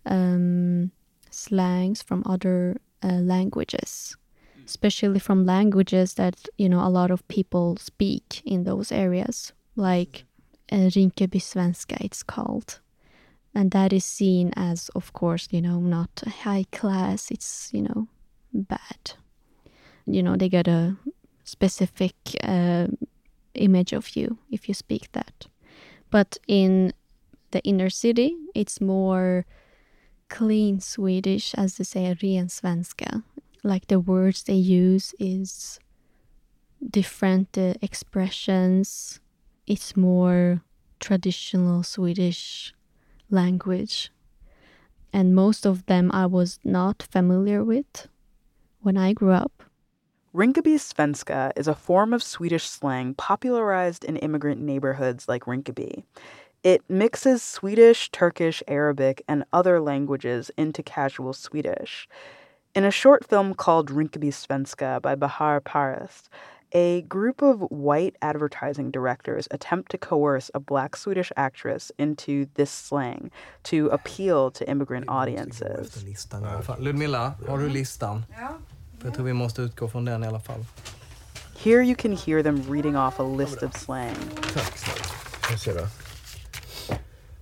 um, 0.04 0.92
slangs 1.30 2.02
from 2.02 2.22
other 2.26 2.76
uh, 3.02 3.20
languages, 3.20 4.16
especially 4.66 5.18
from 5.18 5.46
languages 5.46 6.14
that 6.14 6.48
you 6.58 6.68
know 6.68 6.80
a 6.80 6.90
lot 6.90 7.10
of 7.10 7.26
people 7.28 7.76
speak 7.78 8.42
in 8.44 8.64
those 8.64 8.92
areas, 8.92 9.52
like 9.76 10.24
uh, 10.70 10.90
Rinkeby 10.94 11.40
svenska. 11.40 11.96
It's 12.00 12.22
called. 12.22 12.80
And 13.54 13.70
that 13.70 13.90
is 13.90 14.04
seen 14.04 14.52
as, 14.54 14.90
of 14.90 15.14
course, 15.14 15.48
you 15.50 15.62
know, 15.62 15.80
not 15.80 16.10
high 16.42 16.66
class. 16.72 17.30
It's, 17.30 17.70
you 17.72 17.80
know, 17.80 18.06
bad. 18.52 19.12
You 20.06 20.22
know, 20.22 20.36
they 20.36 20.48
get 20.48 20.68
a 20.68 20.96
specific 21.44 22.14
uh, 22.42 22.88
image 23.54 23.92
of 23.92 24.16
you 24.16 24.38
if 24.50 24.68
you 24.68 24.74
speak 24.74 25.10
that. 25.12 25.46
But 26.10 26.38
in 26.46 26.92
the 27.50 27.62
inner 27.62 27.90
city, 27.90 28.36
it's 28.54 28.80
more 28.80 29.46
clean 30.28 30.80
Swedish, 30.80 31.54
as 31.54 31.76
they 31.76 31.84
say, 31.84 32.06
ren 32.22 32.48
svenska. 32.48 33.22
Like 33.62 33.88
the 33.88 34.00
words 34.00 34.44
they 34.44 34.54
use 34.54 35.14
is 35.18 35.80
different 36.88 37.56
uh, 37.58 37.74
expressions. 37.82 39.20
It's 39.66 39.96
more 39.96 40.62
traditional 41.00 41.82
Swedish 41.82 42.74
language. 43.30 44.10
And 45.12 45.34
most 45.34 45.66
of 45.66 45.86
them 45.86 46.10
I 46.12 46.26
was 46.26 46.60
not 46.64 47.02
familiar 47.10 47.64
with 47.64 48.08
when 48.86 48.96
I 48.96 49.12
grew 49.12 49.32
up. 49.32 49.64
Rinkeby 50.32 50.78
svenska 50.78 51.50
is 51.56 51.66
a 51.66 51.74
form 51.74 52.12
of 52.12 52.22
Swedish 52.22 52.68
slang 52.68 53.14
popularized 53.14 54.04
in 54.04 54.16
immigrant 54.18 54.60
neighborhoods 54.60 55.28
like 55.28 55.44
Rinkeby. 55.46 56.04
It 56.62 56.82
mixes 56.88 57.42
Swedish, 57.42 58.10
Turkish, 58.10 58.62
Arabic, 58.68 59.22
and 59.26 59.44
other 59.52 59.80
languages 59.80 60.50
into 60.56 60.82
casual 60.82 61.32
Swedish. 61.32 62.08
In 62.76 62.84
a 62.84 62.90
short 62.90 63.26
film 63.26 63.54
called 63.54 63.90
Rinkeby 63.90 64.30
Svenska 64.30 65.00
by 65.02 65.16
Bahar 65.16 65.60
Pars, 65.60 66.28
a 66.72 67.02
group 67.02 67.42
of 67.42 67.60
white 67.70 68.16
advertising 68.20 68.90
directors 68.90 69.48
attempt 69.50 69.90
to 69.92 69.98
coerce 69.98 70.50
a 70.54 70.60
black 70.60 70.96
Swedish 70.96 71.32
actress 71.36 71.90
into 71.98 72.46
this 72.54 72.70
slang 72.70 73.30
to 73.64 73.86
appeal 73.88 74.50
to 74.50 74.68
immigrant 74.68 75.06
audiences. 75.08 76.04
listan 76.04 76.44
i 76.44 76.52
alla 76.52 76.62
fall. 76.62 76.76
Ludmilla, 76.78 77.34
har 77.48 77.58
du 77.58 77.68
listan? 77.68 78.24
Ja. 78.30 78.58
Jag 79.06 79.14
tror 79.14 79.24
vi 79.24 79.32
måste 79.32 79.62
utgå 79.62 79.88
från 79.88 80.04
den 80.04 80.24
i 80.24 80.26
alla 80.26 80.40
fall. 80.40 80.64
Here 81.58 81.82
you 81.84 81.94
can 81.94 82.16
hear 82.16 82.42
them 82.42 82.72
reading 82.72 82.96
off 82.96 83.20
a 83.20 83.22
list 83.38 83.62
of 83.62 83.76
slang. 83.76 84.16
Tack 84.54 84.78
snälla. 84.78 85.04
Jag 85.50 85.60
ser 85.60 85.74
det. 85.74 85.88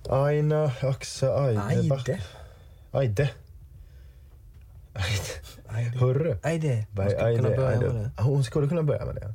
Aina, 0.09 0.71
Axa, 0.81 1.35
Aide. 1.39 1.59
Aide. 1.59 2.19
Aide. 2.91 3.29
Aide. 5.67 5.89
Hörru. 5.99 6.37
Aide. 6.43 6.85
Man 6.91 7.09
skulle 7.09 7.37
kunna 7.37 7.55
börja 7.55 7.79
med 7.79 8.11
det. 8.15 8.21
Hon 8.23 8.43
skulle 8.43 8.67
kunna 8.67 8.83
börja 8.83 9.05
med 9.05 9.15
det. 9.15 9.33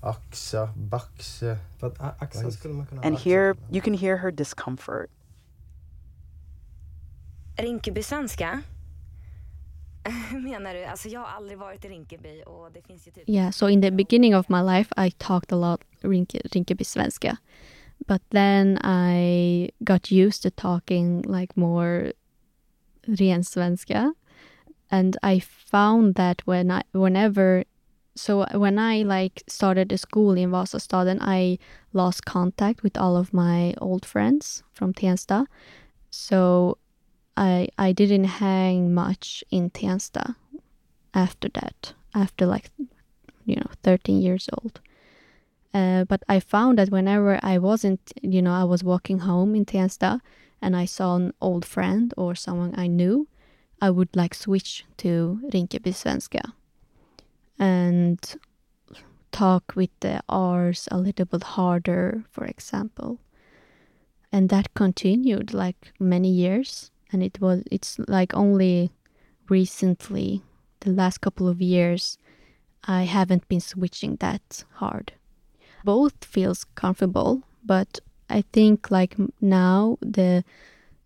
Axa, 0.00 0.72
Baxe. 0.76 1.58
Axa 2.18 2.50
skulle 2.50 2.74
man 2.74 2.86
kunna... 2.86 3.02
And 3.02 3.18
here 3.18 3.54
you 3.70 3.82
can 3.82 3.94
hear 3.94 4.16
her 4.16 4.30
discomfort. 4.30 5.10
Rinkeby 7.56 8.02
svenska. 8.02 8.62
menar 10.38 10.74
du? 10.74 10.84
Alltså 10.84 11.08
jag 11.08 11.20
har 11.20 11.26
aldrig 11.26 11.58
varit 11.58 11.84
i 11.84 11.88
Rinkeby 11.88 12.42
och 12.46 12.72
det 12.72 12.82
finns 12.82 13.06
ju 13.06 13.10
typ... 13.10 13.28
Yeah, 13.28 13.50
so 13.50 13.68
in 13.68 13.82
the 13.82 13.90
beginning 13.90 14.36
of 14.36 14.48
my 14.48 14.62
life, 14.62 14.92
I 14.96 15.10
talked 15.10 15.52
a 15.52 15.56
lot 15.56 15.80
Rinke, 16.00 16.40
Rinkeby 16.44 16.84
svenska. 16.84 17.36
But 17.98 18.22
then 18.30 18.78
I 18.84 19.70
got 19.78 20.10
used 20.10 20.42
to 20.42 20.50
talking 20.50 21.22
like 21.22 21.56
more 21.56 22.12
ren 23.06 23.44
svenska. 23.44 24.14
And 24.90 25.16
I 25.22 25.40
found 25.40 26.14
that 26.14 26.46
when 26.46 26.70
I, 26.70 26.82
whenever, 26.92 27.64
so 28.16 28.46
when 28.54 28.78
I 28.78 29.02
like 29.02 29.42
started 29.46 29.92
a 29.92 29.98
school 29.98 30.36
in 30.36 30.50
Vasastaden, 30.50 31.18
I 31.20 31.58
lost 31.92 32.24
contact 32.24 32.82
with 32.82 32.96
all 32.96 33.16
of 33.16 33.32
my 33.32 33.74
old 33.80 34.04
friends 34.04 34.64
from 34.72 34.92
Tensta. 34.92 35.46
So 36.10 36.78
I 37.40 37.68
I 37.78 37.92
didn't 37.92 38.24
hang 38.44 38.92
much 38.92 39.42
in 39.50 39.70
Tensta 39.70 40.36
after 41.14 41.48
that, 41.54 41.94
after 42.14 42.44
like 42.46 42.70
you 43.46 43.56
know 43.56 43.70
13 43.82 44.20
years 44.20 44.48
old. 44.52 44.80
Uh, 45.72 46.04
but 46.04 46.22
I 46.28 46.40
found 46.40 46.78
that 46.78 46.90
whenever 46.90 47.38
I 47.42 47.56
wasn't, 47.58 48.12
you 48.22 48.42
know, 48.42 48.52
I 48.52 48.64
was 48.64 48.84
walking 48.84 49.20
home 49.20 49.54
in 49.54 49.64
Tensta 49.64 50.20
and 50.60 50.76
I 50.76 50.84
saw 50.84 51.16
an 51.16 51.32
old 51.40 51.64
friend 51.64 52.12
or 52.16 52.34
someone 52.34 52.74
I 52.76 52.88
knew, 52.88 53.28
I 53.80 53.88
would 53.90 54.14
like 54.14 54.34
switch 54.34 54.84
to 54.98 55.40
Rinkeby 55.52 55.94
svenska 55.94 56.52
and 57.58 58.18
talk 59.30 59.72
with 59.76 59.90
the 60.00 60.20
R's 60.28 60.88
a 60.90 60.98
little 60.98 61.26
bit 61.26 61.44
harder, 61.44 62.24
for 62.30 62.44
example. 62.44 63.20
And 64.32 64.48
that 64.48 64.74
continued 64.74 65.54
like 65.54 65.92
many 66.00 66.30
years 66.30 66.90
and 67.12 67.22
it 67.22 67.40
was 67.40 67.62
it's 67.70 67.98
like 68.08 68.34
only 68.34 68.90
recently 69.48 70.42
the 70.80 70.90
last 70.90 71.18
couple 71.18 71.48
of 71.48 71.60
years 71.60 72.18
i 72.84 73.02
haven't 73.04 73.46
been 73.48 73.60
switching 73.60 74.16
that 74.16 74.64
hard. 74.74 75.12
Both 75.84 76.24
feels 76.24 76.64
comfortable 76.74 77.42
but 77.64 78.00
i 78.28 78.42
think 78.52 78.90
like 78.90 79.16
now 79.40 79.98
the 80.00 80.44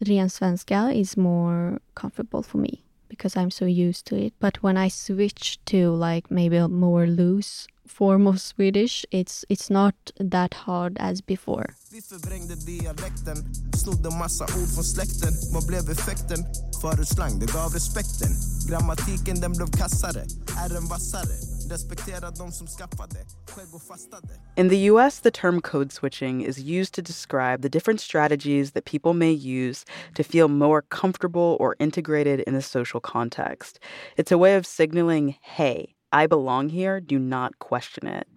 ren 0.06 0.28
svenska 0.28 0.94
is 0.94 1.16
more 1.16 1.80
comfortable 1.94 2.42
for 2.42 2.58
me 2.58 2.84
because 3.08 3.36
i'm 3.36 3.50
so 3.50 3.64
used 3.64 4.06
to 4.06 4.16
it. 4.16 4.32
But 4.40 4.62
when 4.62 4.76
i 4.76 4.88
switch 4.88 5.64
to 5.66 5.90
like 5.90 6.30
maybe 6.30 6.56
a 6.56 6.68
more 6.68 7.06
loose 7.06 7.66
form 7.86 8.26
of 8.26 8.40
Swedish. 8.40 9.06
It's 9.10 9.44
it's 9.48 9.70
not 9.70 9.94
that 10.30 10.54
hard 10.54 10.96
as 11.00 11.26
before. 11.26 11.74
Vi 11.92 12.02
förvrängde 12.02 12.54
dialekten, 12.54 13.36
snodde 13.76 14.10
massa 14.18 14.44
ord 14.44 14.68
från 14.74 14.84
släkten. 14.84 15.32
Vad 15.52 15.66
blev 15.66 15.90
effekten? 15.90 16.38
Förut 16.80 17.08
slang, 17.08 17.38
det 17.38 17.52
gav 17.52 17.72
respekten. 17.72 18.30
Grammatiken 18.68 19.40
den 19.40 19.52
blev 19.52 19.66
kassare, 19.66 20.20
är 20.64 20.88
vassare. 20.90 21.54
Respektera 21.70 22.30
de 22.30 22.52
som 22.52 22.66
skaffade, 22.66 23.18
skägg 23.46 23.74
och 23.74 23.82
fastade. 23.82 24.28
In 24.56 24.68
the 24.68 24.86
US, 24.90 25.20
the 25.20 25.30
term 25.30 25.60
code 25.60 25.92
switching 25.92 26.44
is 26.44 26.58
used 26.58 26.94
to 26.94 27.02
describe 27.02 27.62
the 27.62 27.68
different 27.68 28.00
strategies 28.00 28.72
that 28.72 28.84
people 28.84 29.12
may 29.12 29.32
use 29.32 29.86
to 30.14 30.22
feel 30.22 30.48
more 30.48 30.82
comfortable 30.82 31.56
or 31.60 31.74
integrated 31.78 32.40
in 32.46 32.54
a 32.54 32.62
social 32.62 33.00
context. 33.00 33.80
It's 34.16 34.32
a 34.32 34.38
way 34.38 34.56
of 34.56 34.66
signaling, 34.66 35.36
hey, 35.40 35.93
I 36.14 36.28
belong 36.28 36.68
here, 36.68 37.00
do 37.00 37.18
not 37.18 37.58
question 37.58 38.06
it. 38.06 38.28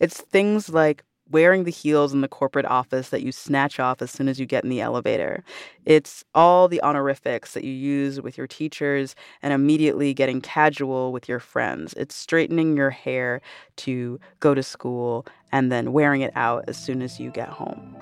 It's 0.00 0.20
things 0.20 0.68
like 0.68 1.04
wearing 1.30 1.62
the 1.62 1.70
heels 1.70 2.12
in 2.12 2.22
the 2.22 2.28
corporate 2.28 2.66
office 2.66 3.10
that 3.10 3.22
you 3.22 3.30
snatch 3.30 3.78
off 3.78 4.02
as 4.02 4.10
soon 4.10 4.28
as 4.28 4.40
you 4.40 4.46
get 4.46 4.64
in 4.64 4.70
the 4.70 4.80
elevator. 4.80 5.44
It's 5.84 6.24
all 6.34 6.66
the 6.66 6.82
honorifics 6.82 7.54
that 7.54 7.62
you 7.62 7.72
use 7.72 8.20
with 8.20 8.36
your 8.36 8.48
teachers 8.48 9.14
and 9.42 9.52
immediately 9.52 10.12
getting 10.12 10.40
casual 10.40 11.12
with 11.12 11.28
your 11.28 11.38
friends. 11.38 11.94
It's 11.96 12.16
straightening 12.16 12.76
your 12.76 12.90
hair 12.90 13.40
to 13.76 14.18
go 14.40 14.52
to 14.52 14.62
school 14.64 15.24
and 15.52 15.70
then 15.70 15.92
wearing 15.92 16.22
it 16.22 16.32
out 16.34 16.64
as 16.66 16.76
soon 16.76 17.00
as 17.00 17.20
you 17.20 17.30
get 17.30 17.48
home. 17.48 17.96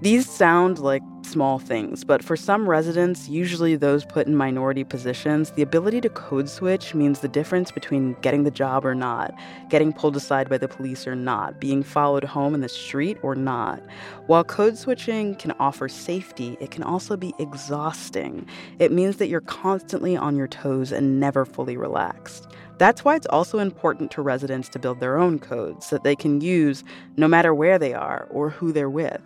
These 0.00 0.30
sound 0.30 0.78
like 0.78 1.02
small 1.22 1.58
things, 1.58 2.04
but 2.04 2.22
for 2.22 2.36
some 2.36 2.68
residents, 2.68 3.28
usually 3.28 3.74
those 3.74 4.04
put 4.04 4.28
in 4.28 4.36
minority 4.36 4.84
positions, 4.84 5.50
the 5.50 5.62
ability 5.62 6.00
to 6.02 6.08
code 6.08 6.48
switch 6.48 6.94
means 6.94 7.18
the 7.18 7.26
difference 7.26 7.72
between 7.72 8.14
getting 8.22 8.44
the 8.44 8.50
job 8.52 8.86
or 8.86 8.94
not, 8.94 9.34
getting 9.70 9.92
pulled 9.92 10.14
aside 10.14 10.48
by 10.48 10.56
the 10.56 10.68
police 10.68 11.04
or 11.04 11.16
not, 11.16 11.60
being 11.60 11.82
followed 11.82 12.22
home 12.22 12.54
in 12.54 12.60
the 12.60 12.68
street 12.68 13.18
or 13.22 13.34
not. 13.34 13.82
While 14.28 14.44
code 14.44 14.78
switching 14.78 15.34
can 15.34 15.50
offer 15.58 15.88
safety, 15.88 16.56
it 16.60 16.70
can 16.70 16.84
also 16.84 17.16
be 17.16 17.34
exhausting. 17.40 18.46
It 18.78 18.92
means 18.92 19.16
that 19.16 19.26
you're 19.26 19.40
constantly 19.40 20.16
on 20.16 20.36
your 20.36 20.48
toes 20.48 20.92
and 20.92 21.18
never 21.18 21.44
fully 21.44 21.76
relaxed. 21.76 22.46
That's 22.78 23.04
why 23.04 23.16
it's 23.16 23.26
also 23.26 23.58
important 23.58 24.12
to 24.12 24.22
residents 24.22 24.68
to 24.68 24.78
build 24.78 25.00
their 25.00 25.18
own 25.18 25.40
codes 25.40 25.90
that 25.90 26.04
they 26.04 26.14
can 26.14 26.40
use 26.40 26.84
no 27.16 27.26
matter 27.26 27.52
where 27.52 27.80
they 27.80 27.94
are 27.94 28.28
or 28.30 28.50
who 28.50 28.70
they're 28.70 28.88
with. 28.88 29.20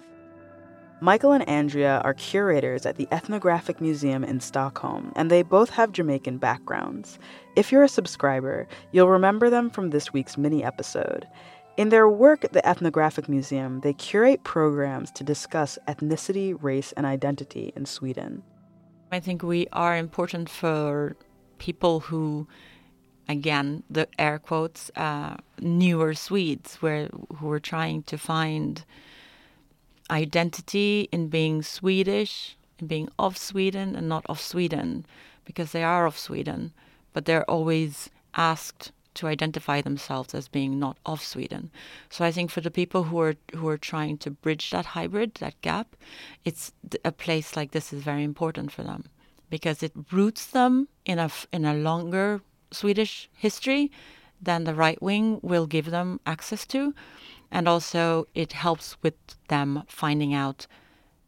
Michael 1.02 1.32
and 1.32 1.48
Andrea 1.48 2.00
are 2.04 2.14
curators 2.14 2.86
at 2.86 2.94
the 2.94 3.08
Ethnographic 3.10 3.80
Museum 3.80 4.22
in 4.22 4.38
Stockholm, 4.38 5.12
and 5.16 5.32
they 5.32 5.42
both 5.42 5.68
have 5.70 5.90
Jamaican 5.90 6.38
backgrounds. 6.38 7.18
If 7.56 7.72
you're 7.72 7.82
a 7.82 7.88
subscriber, 7.88 8.68
you'll 8.92 9.08
remember 9.08 9.50
them 9.50 9.68
from 9.68 9.90
this 9.90 10.12
week's 10.12 10.38
mini 10.38 10.62
episode. 10.62 11.26
In 11.76 11.88
their 11.88 12.08
work 12.08 12.44
at 12.44 12.52
the 12.52 12.64
Ethnographic 12.64 13.28
Museum, 13.28 13.80
they 13.80 13.94
curate 13.94 14.44
programs 14.44 15.10
to 15.10 15.24
discuss 15.24 15.76
ethnicity, 15.88 16.56
race, 16.62 16.92
and 16.92 17.04
identity 17.04 17.72
in 17.74 17.84
Sweden. 17.84 18.44
I 19.10 19.18
think 19.18 19.42
we 19.42 19.66
are 19.72 19.96
important 19.96 20.48
for 20.48 21.16
people 21.58 21.98
who, 21.98 22.46
again, 23.28 23.82
the 23.90 24.06
air 24.20 24.38
quotes, 24.38 24.88
uh, 24.94 25.34
newer 25.58 26.14
Swedes, 26.14 26.76
where 26.76 27.08
who 27.38 27.50
are 27.50 27.58
trying 27.58 28.04
to 28.04 28.16
find 28.16 28.84
identity 30.10 31.08
in 31.12 31.28
being 31.28 31.62
Swedish, 31.62 32.56
in 32.78 32.86
being 32.86 33.08
of 33.18 33.36
Sweden 33.36 33.94
and 33.96 34.08
not 34.08 34.24
of 34.26 34.40
Sweden, 34.40 35.06
because 35.44 35.72
they 35.72 35.82
are 35.84 36.06
of 36.06 36.18
Sweden, 36.18 36.72
but 37.12 37.24
they're 37.24 37.48
always 37.50 38.10
asked 38.34 38.92
to 39.14 39.26
identify 39.26 39.80
themselves 39.82 40.34
as 40.34 40.48
being 40.48 40.78
not 40.78 40.96
of 41.04 41.22
Sweden. 41.22 41.70
So 42.08 42.24
I 42.24 42.32
think 42.32 42.50
for 42.50 42.60
the 42.60 42.70
people 42.70 43.04
who 43.04 43.20
are 43.20 43.34
who 43.54 43.68
are 43.68 43.78
trying 43.78 44.18
to 44.18 44.30
bridge 44.30 44.70
that 44.70 44.86
hybrid, 44.86 45.34
that 45.34 45.60
gap, 45.60 45.96
it's 46.44 46.72
a 47.04 47.12
place 47.12 47.56
like 47.56 47.72
this 47.72 47.92
is 47.92 48.02
very 48.02 48.24
important 48.24 48.72
for 48.72 48.82
them 48.82 49.04
because 49.50 49.82
it 49.82 49.92
roots 50.10 50.46
them 50.46 50.88
in 51.04 51.18
a 51.18 51.30
in 51.52 51.64
a 51.64 51.74
longer 51.74 52.40
Swedish 52.70 53.28
history 53.34 53.90
than 54.40 54.64
the 54.64 54.74
right 54.74 55.00
wing 55.00 55.38
will 55.42 55.66
give 55.66 55.90
them 55.90 56.18
access 56.26 56.66
to 56.66 56.94
and 57.52 57.68
also 57.68 58.26
it 58.34 58.52
helps 58.52 58.96
with 59.02 59.14
them 59.48 59.84
finding 59.86 60.34
out 60.34 60.66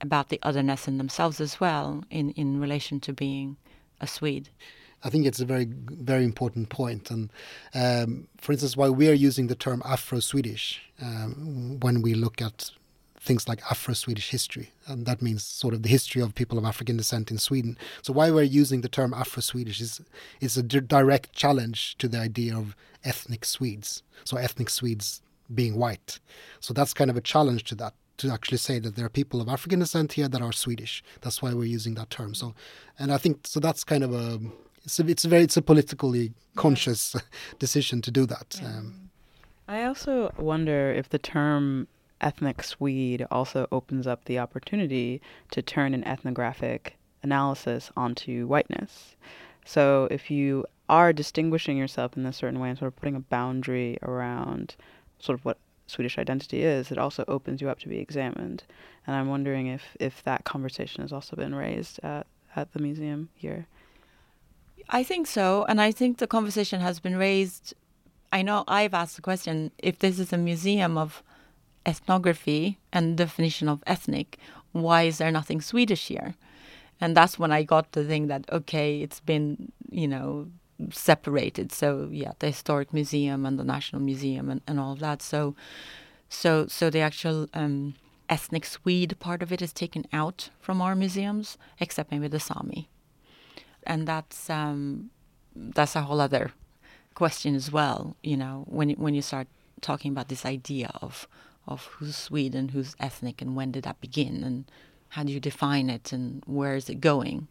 about 0.01 0.31
the 0.31 0.41
otherness 0.43 0.89
in 0.89 0.99
themselves 0.99 1.41
as 1.41 1.61
well 1.61 2.03
in, 2.11 2.31
in 2.31 2.61
relation 2.61 2.99
to 2.99 3.13
being 3.13 3.57
a 4.01 4.07
Swede. 4.07 4.49
I 5.05 5.11
think 5.11 5.27
it's 5.27 5.41
a 5.41 5.45
very, 5.45 5.67
very 5.69 6.25
important 6.25 6.71
point. 6.71 7.11
And 7.11 7.31
um, 7.75 8.27
for 8.39 8.53
instance, 8.53 8.77
why 8.77 8.89
we 8.89 9.09
are 9.11 9.15
using 9.15 9.49
the 9.49 9.55
term 9.55 9.83
Afro 9.85 10.19
Swedish 10.21 10.81
um, 11.01 11.79
when 11.81 12.01
we 12.01 12.15
look 12.15 12.41
at 12.41 12.71
things 13.21 13.47
like 13.47 13.63
Afro 13.71 13.95
Swedish 13.95 14.31
history, 14.31 14.71
and 14.87 15.07
that 15.07 15.23
means 15.23 15.45
sort 15.45 15.75
of 15.75 15.83
the 15.83 15.89
history 15.89 16.21
of 16.21 16.35
people 16.35 16.59
of 16.59 16.65
African 16.65 16.97
descent 16.97 17.31
in 17.31 17.39
Sweden. 17.39 17.77
So, 18.03 18.13
why 18.13 18.31
we're 18.31 18.43
using 18.43 18.81
the 18.81 18.89
term 18.89 19.15
Afro 19.15 19.41
Swedish 19.41 19.81
is, 19.81 20.01
is 20.41 20.57
a 20.57 20.63
direct 20.63 21.33
challenge 21.33 21.97
to 21.99 22.09
the 22.09 22.19
idea 22.19 22.57
of 22.57 22.75
ethnic 23.03 23.45
Swedes. 23.45 24.03
So, 24.25 24.37
ethnic 24.37 24.69
Swedes 24.71 25.23
being 25.53 25.77
white. 25.77 26.21
So 26.61 26.73
that's 26.75 26.95
kind 26.95 27.11
of 27.11 27.17
a 27.17 27.21
challenge 27.21 27.65
to 27.65 27.75
that 27.77 27.95
to 28.17 28.31
actually 28.31 28.59
say 28.59 28.79
that 28.79 28.95
there 28.95 29.05
are 29.05 29.11
people 29.11 29.41
of 29.41 29.49
African 29.49 29.81
descent 29.81 30.13
here 30.13 30.29
that 30.29 30.41
are 30.41 30.53
Swedish. 30.53 31.03
That's 31.23 31.43
why 31.43 31.53
we're 31.53 31.65
using 31.65 31.95
that 31.95 32.11
term. 32.11 32.35
So, 32.35 32.55
and 32.99 33.13
I 33.13 33.19
think 33.19 33.47
so. 33.47 33.59
That's 33.59 33.83
kind 33.83 34.05
of 34.05 34.15
a 34.15 34.41
it's 34.85 35.01
a, 35.01 35.07
it's 35.07 35.25
a 35.25 35.29
very 35.29 35.43
it's 35.43 35.57
a 35.57 35.63
politically 35.63 36.33
conscious 36.57 37.17
decision 37.59 38.03
to 38.03 38.11
do 38.11 38.27
that. 38.27 38.59
Yeah. 38.61 38.69
Um, 38.69 39.11
I 39.67 39.85
also 39.85 40.33
wonder 40.37 40.93
if 40.93 41.09
the 41.09 41.19
term 41.19 41.89
ethnic 42.21 42.63
Swede 42.63 43.27
also 43.31 43.67
opens 43.73 44.07
up 44.07 44.25
the 44.25 44.39
opportunity 44.39 45.21
to 45.51 45.63
turn 45.63 45.95
an 45.95 46.05
ethnographic 46.05 46.97
analysis 47.23 47.91
onto 47.97 48.47
whiteness. 48.47 49.17
So 49.65 50.07
if 50.11 50.31
you 50.31 50.67
are 50.89 51.13
distinguishing 51.13 51.79
yourself 51.79 52.17
in 52.17 52.27
a 52.27 52.33
certain 52.33 52.61
way 52.61 52.69
and 52.69 52.79
sort 52.79 52.89
of 52.89 52.97
putting 52.97 53.17
a 53.17 53.21
boundary 53.21 53.97
around 54.03 54.77
sort 55.19 55.39
of 55.39 55.45
what 55.45 55.59
Swedish 55.87 56.19
identity 56.19 56.63
is, 56.63 56.91
it 56.91 56.99
also 56.99 57.25
opens 57.29 57.61
you 57.61 57.69
up 57.69 57.79
to 57.81 57.89
be 57.89 57.99
examined. 57.99 58.65
And 59.07 59.15
I'm 59.15 59.29
wondering 59.29 59.67
if, 59.67 59.97
if 60.01 60.23
that 60.25 60.45
conversation 60.45 61.03
has 61.03 61.13
also 61.13 61.37
been 61.37 61.55
raised 61.55 62.01
at, 62.03 62.27
at 62.57 62.73
the 62.73 62.79
museum 62.79 63.29
here. 63.35 63.67
I 64.89 65.03
think 65.03 65.27
so. 65.27 65.65
And 65.69 65.81
I 65.81 65.93
think 65.93 66.19
the 66.19 66.27
conversation 66.27 66.81
has 66.81 67.01
been 67.01 67.17
raised. 67.17 67.75
I 68.33 68.43
know 68.43 68.65
I've 68.67 68.95
asked 68.95 69.17
the 69.17 69.23
question 69.23 69.71
if 69.79 69.99
this 69.99 70.19
is 70.19 70.33
a 70.33 70.39
museum 70.39 70.97
of 70.99 71.23
ethnography 71.87 72.79
and 72.93 73.17
definition 73.17 73.69
of 73.69 73.83
ethnic, 73.87 74.39
why 74.73 75.03
is 75.03 75.19
there 75.19 75.31
nothing 75.31 75.61
Swedish 75.61 76.09
here? 76.09 76.35
And 77.01 77.17
that's 77.17 77.39
when 77.39 77.53
I 77.53 77.63
got 77.63 77.93
to 77.93 78.05
think 78.05 78.29
that, 78.29 78.45
okay, 78.51 79.03
it's 79.03 79.21
been, 79.21 79.73
you 79.91 80.09
know, 80.09 80.49
separated. 80.91 81.73
So 81.73 82.09
yeah, 82.11 82.33
the 82.39 82.49
historic 82.49 82.93
museum 82.93 83.47
and 83.47 83.59
the 83.59 83.65
national 83.65 84.03
museum 84.03 84.51
and, 84.51 84.61
and 84.67 84.81
all 84.81 84.93
of 84.93 85.01
that. 85.01 85.23
So 85.23 85.55
so 86.29 86.67
so 86.67 86.91
the 86.91 87.01
actual 87.01 87.49
um, 87.55 87.95
ethnic 88.29 88.65
Swede 88.65 89.19
part 89.21 89.43
of 89.43 89.53
it 89.53 89.63
is 89.63 89.73
taken 89.73 90.07
out 90.13 90.51
from 90.61 90.81
our 90.83 90.95
museums, 90.95 91.57
except 91.81 92.11
maybe 92.11 92.29
the 92.29 92.41
Sami, 92.41 92.89
and 93.87 94.07
that's 94.07 94.51
um, 94.51 95.11
that's 95.55 95.97
a 95.97 96.03
whole 96.03 96.21
other 96.21 96.53
question 97.15 97.55
as 97.55 97.71
well. 97.71 98.17
You 98.23 98.37
know, 98.37 98.65
when 98.69 98.91
when 98.91 99.15
you 99.15 99.23
start 99.23 99.47
talking 99.81 100.11
about 100.11 100.29
this 100.29 100.45
idea 100.45 100.91
of 101.01 101.29
of 101.67 101.85
who's 101.85 102.17
Swede 102.17 102.55
and 102.55 102.73
who's 102.73 102.97
ethnic 103.01 103.41
and 103.41 103.57
when 103.57 103.73
did 103.73 103.85
that 103.85 104.01
begin 104.01 104.45
and 104.45 104.65
how 105.11 105.23
do 105.23 105.33
you 105.33 105.41
define 105.41 105.89
it 105.89 106.13
and 106.13 106.43
where 106.47 106.75
is 106.75 106.91
it 106.91 107.01
going? 107.01 107.49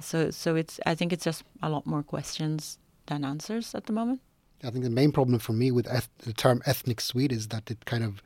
So 0.00 0.30
so 0.30 0.56
it's 0.56 0.80
I 0.86 0.94
think 0.94 1.12
it's 1.12 1.24
just 1.24 1.44
a 1.62 1.68
lot 1.68 1.86
more 1.86 2.02
questions 2.02 2.78
than 3.06 3.24
answers 3.24 3.74
at 3.74 3.86
the 3.86 3.92
moment. 3.92 4.20
I 4.62 4.70
think 4.70 4.84
the 4.84 4.90
main 4.90 5.12
problem 5.12 5.38
for 5.38 5.52
me 5.52 5.70
with 5.70 5.86
the 6.18 6.32
term 6.32 6.62
ethnic 6.64 7.00
Swede 7.00 7.32
is 7.32 7.48
that 7.48 7.70
it 7.70 7.84
kind 7.84 8.02
of 8.02 8.22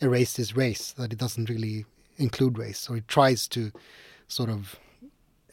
erases 0.00 0.56
race, 0.56 0.92
that 0.92 1.12
it 1.12 1.18
doesn't 1.18 1.50
really 1.50 1.84
include 2.16 2.58
race, 2.58 2.88
or 2.88 2.96
it 2.96 3.08
tries 3.08 3.46
to 3.48 3.72
sort 4.28 4.48
of 4.48 4.76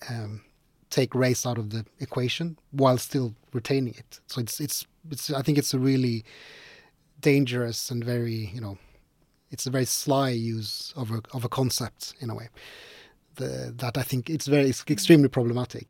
um, 0.09 0.41
take 0.89 1.13
race 1.13 1.45
out 1.45 1.57
of 1.57 1.71
the 1.71 1.85
equation 1.99 2.57
while 2.71 2.97
still 2.97 3.35
retaining 3.53 3.95
it. 3.97 4.19
So 4.27 4.41
it's 4.41 4.59
it's 4.59 4.85
it's 5.11 5.31
I 5.31 5.41
think 5.41 5.57
it's 5.57 5.73
a 5.73 5.79
really 5.79 6.23
dangerous 7.19 7.91
and 7.91 8.03
very 8.03 8.49
you 8.53 8.61
know 8.61 8.77
it's 9.51 9.65
a 9.65 9.69
very 9.69 9.85
sly 9.85 10.29
use 10.29 10.93
of 10.95 11.11
a 11.11 11.21
of 11.33 11.43
a 11.43 11.49
concept 11.49 12.13
in 12.21 12.29
a 12.29 12.35
way 12.35 12.49
Uh, 13.41 13.71
that 13.75 13.97
I 13.97 14.03
think 14.03 14.29
it's 14.29 14.47
very 14.47 14.69
it's 14.69 14.83
extremely 14.89 15.29
problematic. 15.29 15.87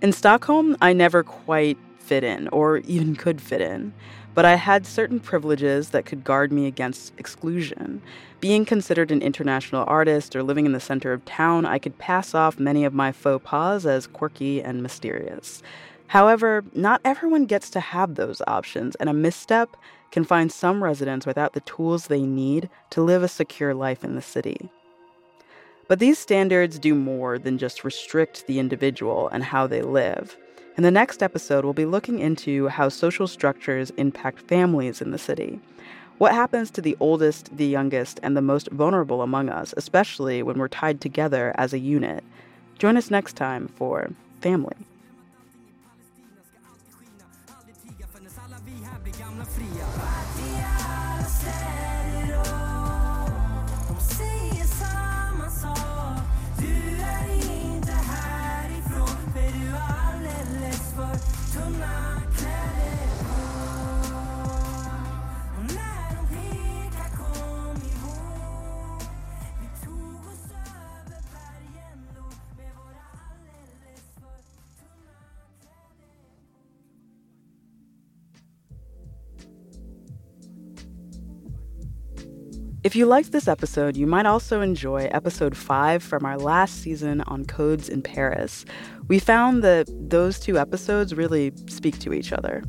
In 0.00 0.12
Stockholm, 0.12 0.76
I 0.80 0.92
never 0.92 1.22
quite 1.22 1.78
fit 1.98 2.24
in 2.24 2.48
or 2.48 2.78
even 2.78 3.16
could 3.16 3.40
fit 3.40 3.60
in, 3.60 3.92
but 4.34 4.44
I 4.44 4.54
had 4.54 4.86
certain 4.86 5.20
privileges 5.20 5.90
that 5.90 6.06
could 6.06 6.22
guard 6.24 6.52
me 6.52 6.66
against 6.66 7.12
exclusion. 7.18 8.00
Being 8.40 8.64
considered 8.64 9.10
an 9.10 9.22
international 9.22 9.84
artist 9.88 10.36
or 10.36 10.42
living 10.42 10.66
in 10.66 10.72
the 10.72 10.80
center 10.80 11.12
of 11.12 11.24
town, 11.24 11.66
I 11.66 11.78
could 11.78 11.98
pass 11.98 12.34
off 12.34 12.60
many 12.60 12.84
of 12.84 12.94
my 12.94 13.10
faux 13.10 13.44
pas 13.44 13.84
as 13.84 14.06
quirky 14.06 14.62
and 14.62 14.82
mysterious. 14.82 15.62
However, 16.08 16.64
not 16.74 17.00
everyone 17.04 17.44
gets 17.46 17.68
to 17.70 17.80
have 17.80 18.14
those 18.14 18.40
options, 18.46 18.94
and 18.96 19.10
a 19.10 19.12
misstep 19.12 19.76
can 20.10 20.24
find 20.24 20.50
some 20.50 20.82
residents 20.82 21.26
without 21.26 21.52
the 21.52 21.60
tools 21.60 22.06
they 22.06 22.22
need 22.22 22.70
to 22.90 23.02
live 23.02 23.22
a 23.22 23.28
secure 23.28 23.74
life 23.74 24.04
in 24.04 24.14
the 24.14 24.22
city. 24.22 24.70
But 25.88 25.98
these 25.98 26.18
standards 26.18 26.78
do 26.78 26.94
more 26.94 27.38
than 27.38 27.56
just 27.56 27.82
restrict 27.82 28.46
the 28.46 28.58
individual 28.58 29.28
and 29.28 29.42
how 29.42 29.66
they 29.66 29.80
live. 29.80 30.36
In 30.76 30.82
the 30.82 30.90
next 30.90 31.22
episode, 31.22 31.64
we'll 31.64 31.72
be 31.72 31.86
looking 31.86 32.20
into 32.20 32.68
how 32.68 32.90
social 32.90 33.26
structures 33.26 33.90
impact 33.96 34.42
families 34.42 35.00
in 35.00 35.10
the 35.10 35.18
city. 35.18 35.58
What 36.18 36.34
happens 36.34 36.70
to 36.72 36.82
the 36.82 36.96
oldest, 37.00 37.56
the 37.56 37.66
youngest, 37.66 38.20
and 38.22 38.36
the 38.36 38.42
most 38.42 38.70
vulnerable 38.70 39.22
among 39.22 39.48
us, 39.48 39.72
especially 39.76 40.42
when 40.42 40.58
we're 40.58 40.68
tied 40.68 41.00
together 41.00 41.54
as 41.56 41.72
a 41.72 41.78
unit? 41.78 42.22
Join 42.78 42.96
us 42.96 43.10
next 43.10 43.34
time 43.34 43.68
for 43.68 44.10
Family. 44.40 44.76
If 82.88 82.96
you 82.96 83.04
liked 83.04 83.32
this 83.32 83.48
episode, 83.48 83.98
you 83.98 84.06
might 84.06 84.24
also 84.24 84.62
enjoy 84.62 85.10
episode 85.10 85.54
5 85.54 86.02
from 86.02 86.24
our 86.24 86.38
last 86.38 86.80
season 86.80 87.20
on 87.26 87.44
codes 87.44 87.90
in 87.90 88.00
Paris. 88.00 88.64
We 89.08 89.18
found 89.18 89.62
that 89.62 89.90
those 90.08 90.40
two 90.40 90.58
episodes 90.58 91.12
really 91.12 91.52
speak 91.66 91.98
to 91.98 92.14
each 92.14 92.32
other. 92.32 92.64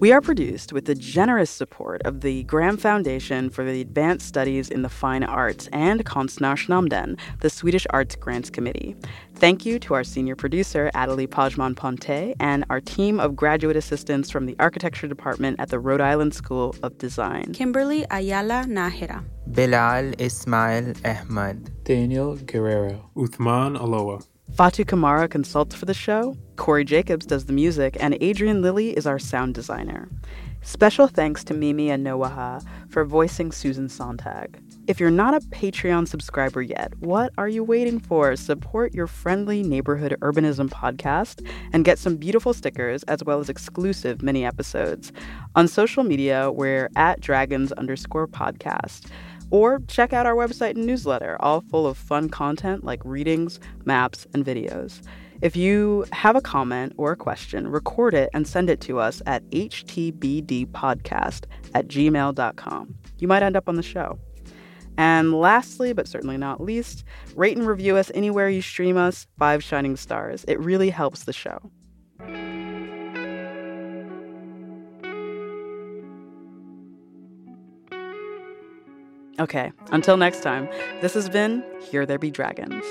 We 0.00 0.10
are 0.10 0.20
produced 0.20 0.72
with 0.72 0.86
the 0.86 0.94
generous 0.94 1.50
support 1.50 2.02
of 2.02 2.20
the 2.20 2.42
Graham 2.44 2.76
Foundation 2.76 3.48
for 3.48 3.64
the 3.64 3.80
Advanced 3.80 4.26
Studies 4.26 4.68
in 4.68 4.82
the 4.82 4.88
Fine 4.88 5.22
Arts 5.22 5.68
and 5.72 6.04
Konstnärsnämnden, 6.04 7.16
the 7.40 7.48
Swedish 7.48 7.86
Arts 7.90 8.16
Grants 8.16 8.50
Committee. 8.50 8.96
Thank 9.36 9.64
you 9.64 9.78
to 9.78 9.94
our 9.94 10.02
senior 10.02 10.34
producer, 10.34 10.90
Adelie 10.94 11.28
Pajman 11.28 11.76
Ponte, 11.76 12.34
and 12.40 12.64
our 12.70 12.80
team 12.80 13.20
of 13.20 13.36
graduate 13.36 13.76
assistants 13.76 14.30
from 14.30 14.46
the 14.46 14.56
Architecture 14.58 15.06
Department 15.06 15.60
at 15.60 15.68
the 15.70 15.78
Rhode 15.78 16.00
Island 16.00 16.34
School 16.34 16.74
of 16.82 16.98
Design. 16.98 17.52
Kimberly 17.52 18.04
Ayala 18.10 18.64
Nahira. 18.66 19.24
Bilal 19.52 20.12
Ismail 20.18 20.94
Ahmad. 21.04 21.70
Daniel 21.84 22.36
Guerrero. 22.36 23.10
Uthman 23.16 23.78
Aloha. 23.80 24.22
Fatu 24.52 24.84
Kamara 24.84 25.28
consults 25.28 25.74
for 25.74 25.84
the 25.84 25.94
show, 25.94 26.36
Corey 26.54 26.84
Jacobs 26.84 27.26
does 27.26 27.46
the 27.46 27.52
music, 27.52 27.96
and 27.98 28.16
Adrian 28.20 28.62
Lilly 28.62 28.96
is 28.96 29.04
our 29.04 29.18
sound 29.18 29.52
designer. 29.54 30.08
Special 30.62 31.08
thanks 31.08 31.42
to 31.44 31.54
Mimi 31.54 31.90
and 31.90 32.06
Noaha 32.06 32.64
for 32.88 33.04
voicing 33.04 33.50
Susan 33.50 33.88
Sontag. 33.88 34.60
If 34.86 35.00
you're 35.00 35.10
not 35.10 35.34
a 35.34 35.40
Patreon 35.40 36.06
subscriber 36.06 36.62
yet, 36.62 36.92
what 37.00 37.32
are 37.36 37.48
you 37.48 37.64
waiting 37.64 37.98
for? 37.98 38.36
Support 38.36 38.94
your 38.94 39.06
friendly 39.06 39.62
neighborhood 39.62 40.16
urbanism 40.20 40.68
podcast 40.68 41.46
and 41.72 41.84
get 41.84 41.98
some 41.98 42.16
beautiful 42.16 42.54
stickers 42.54 43.02
as 43.04 43.24
well 43.24 43.40
as 43.40 43.48
exclusive 43.48 44.22
mini 44.22 44.44
episodes. 44.44 45.12
On 45.56 45.66
social 45.66 46.04
media, 46.04 46.50
we're 46.50 46.90
at 46.96 47.20
dragons 47.20 47.72
underscore 47.72 48.28
podcast. 48.28 49.10
Or 49.54 49.78
check 49.86 50.12
out 50.12 50.26
our 50.26 50.34
website 50.34 50.74
and 50.74 50.84
newsletter, 50.84 51.36
all 51.38 51.60
full 51.60 51.86
of 51.86 51.96
fun 51.96 52.28
content 52.28 52.82
like 52.82 53.00
readings, 53.04 53.60
maps, 53.84 54.26
and 54.34 54.44
videos. 54.44 55.00
If 55.42 55.54
you 55.54 56.06
have 56.10 56.34
a 56.34 56.40
comment 56.40 56.92
or 56.96 57.12
a 57.12 57.16
question, 57.16 57.68
record 57.68 58.14
it 58.14 58.30
and 58.34 58.48
send 58.48 58.68
it 58.68 58.80
to 58.80 58.98
us 58.98 59.22
at 59.26 59.48
htbdpodcast 59.50 61.44
at 61.72 61.86
gmail.com. 61.86 62.94
You 63.18 63.28
might 63.28 63.44
end 63.44 63.56
up 63.56 63.68
on 63.68 63.76
the 63.76 63.82
show. 63.84 64.18
And 64.98 65.32
lastly, 65.32 65.92
but 65.92 66.08
certainly 66.08 66.36
not 66.36 66.60
least, 66.60 67.04
rate 67.36 67.56
and 67.56 67.64
review 67.64 67.96
us 67.96 68.10
anywhere 68.12 68.48
you 68.48 68.60
stream 68.60 68.96
us, 68.96 69.28
five 69.38 69.62
shining 69.62 69.94
stars. 69.96 70.44
It 70.48 70.58
really 70.58 70.90
helps 70.90 71.22
the 71.22 71.32
show. 71.32 71.70
Okay, 79.40 79.72
until 79.90 80.16
next 80.16 80.42
time, 80.42 80.68
this 81.00 81.14
has 81.14 81.28
been 81.28 81.64
Here 81.90 82.06
There 82.06 82.18
Be 82.18 82.30
Dragons. 82.30 82.84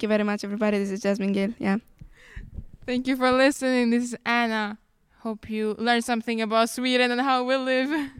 Thank 0.00 0.08
you 0.08 0.16
very 0.16 0.24
much, 0.24 0.44
everybody. 0.44 0.78
This 0.78 0.90
is 0.92 1.02
Jasmine 1.02 1.32
Gill. 1.32 1.52
Yeah. 1.58 1.76
Thank 2.86 3.06
you 3.06 3.16
for 3.16 3.30
listening. 3.30 3.90
This 3.90 4.04
is 4.04 4.16
Anna. 4.24 4.78
Hope 5.18 5.50
you 5.50 5.74
learned 5.78 6.06
something 6.06 6.40
about 6.40 6.70
Sweden 6.70 7.10
and 7.10 7.20
how 7.20 7.44
we 7.44 7.54
live. 7.54 8.10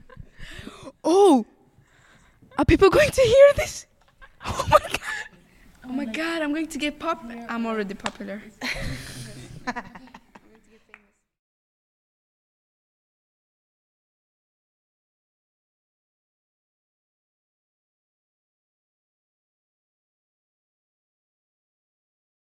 Oh, 1.02 1.46
are 2.58 2.66
people 2.66 2.90
going 2.90 3.08
to 3.08 3.22
hear 3.22 3.46
this? 3.56 3.86
Oh 4.44 4.66
my 4.70 4.78
god! 4.78 5.00
Oh 5.84 5.92
my 5.92 6.04
god! 6.04 6.42
I'm 6.42 6.52
going 6.52 6.66
to 6.66 6.76
get 6.76 6.98
pop. 6.98 7.24
I'm 7.48 7.64
already 7.64 7.94
popular. 7.94 8.42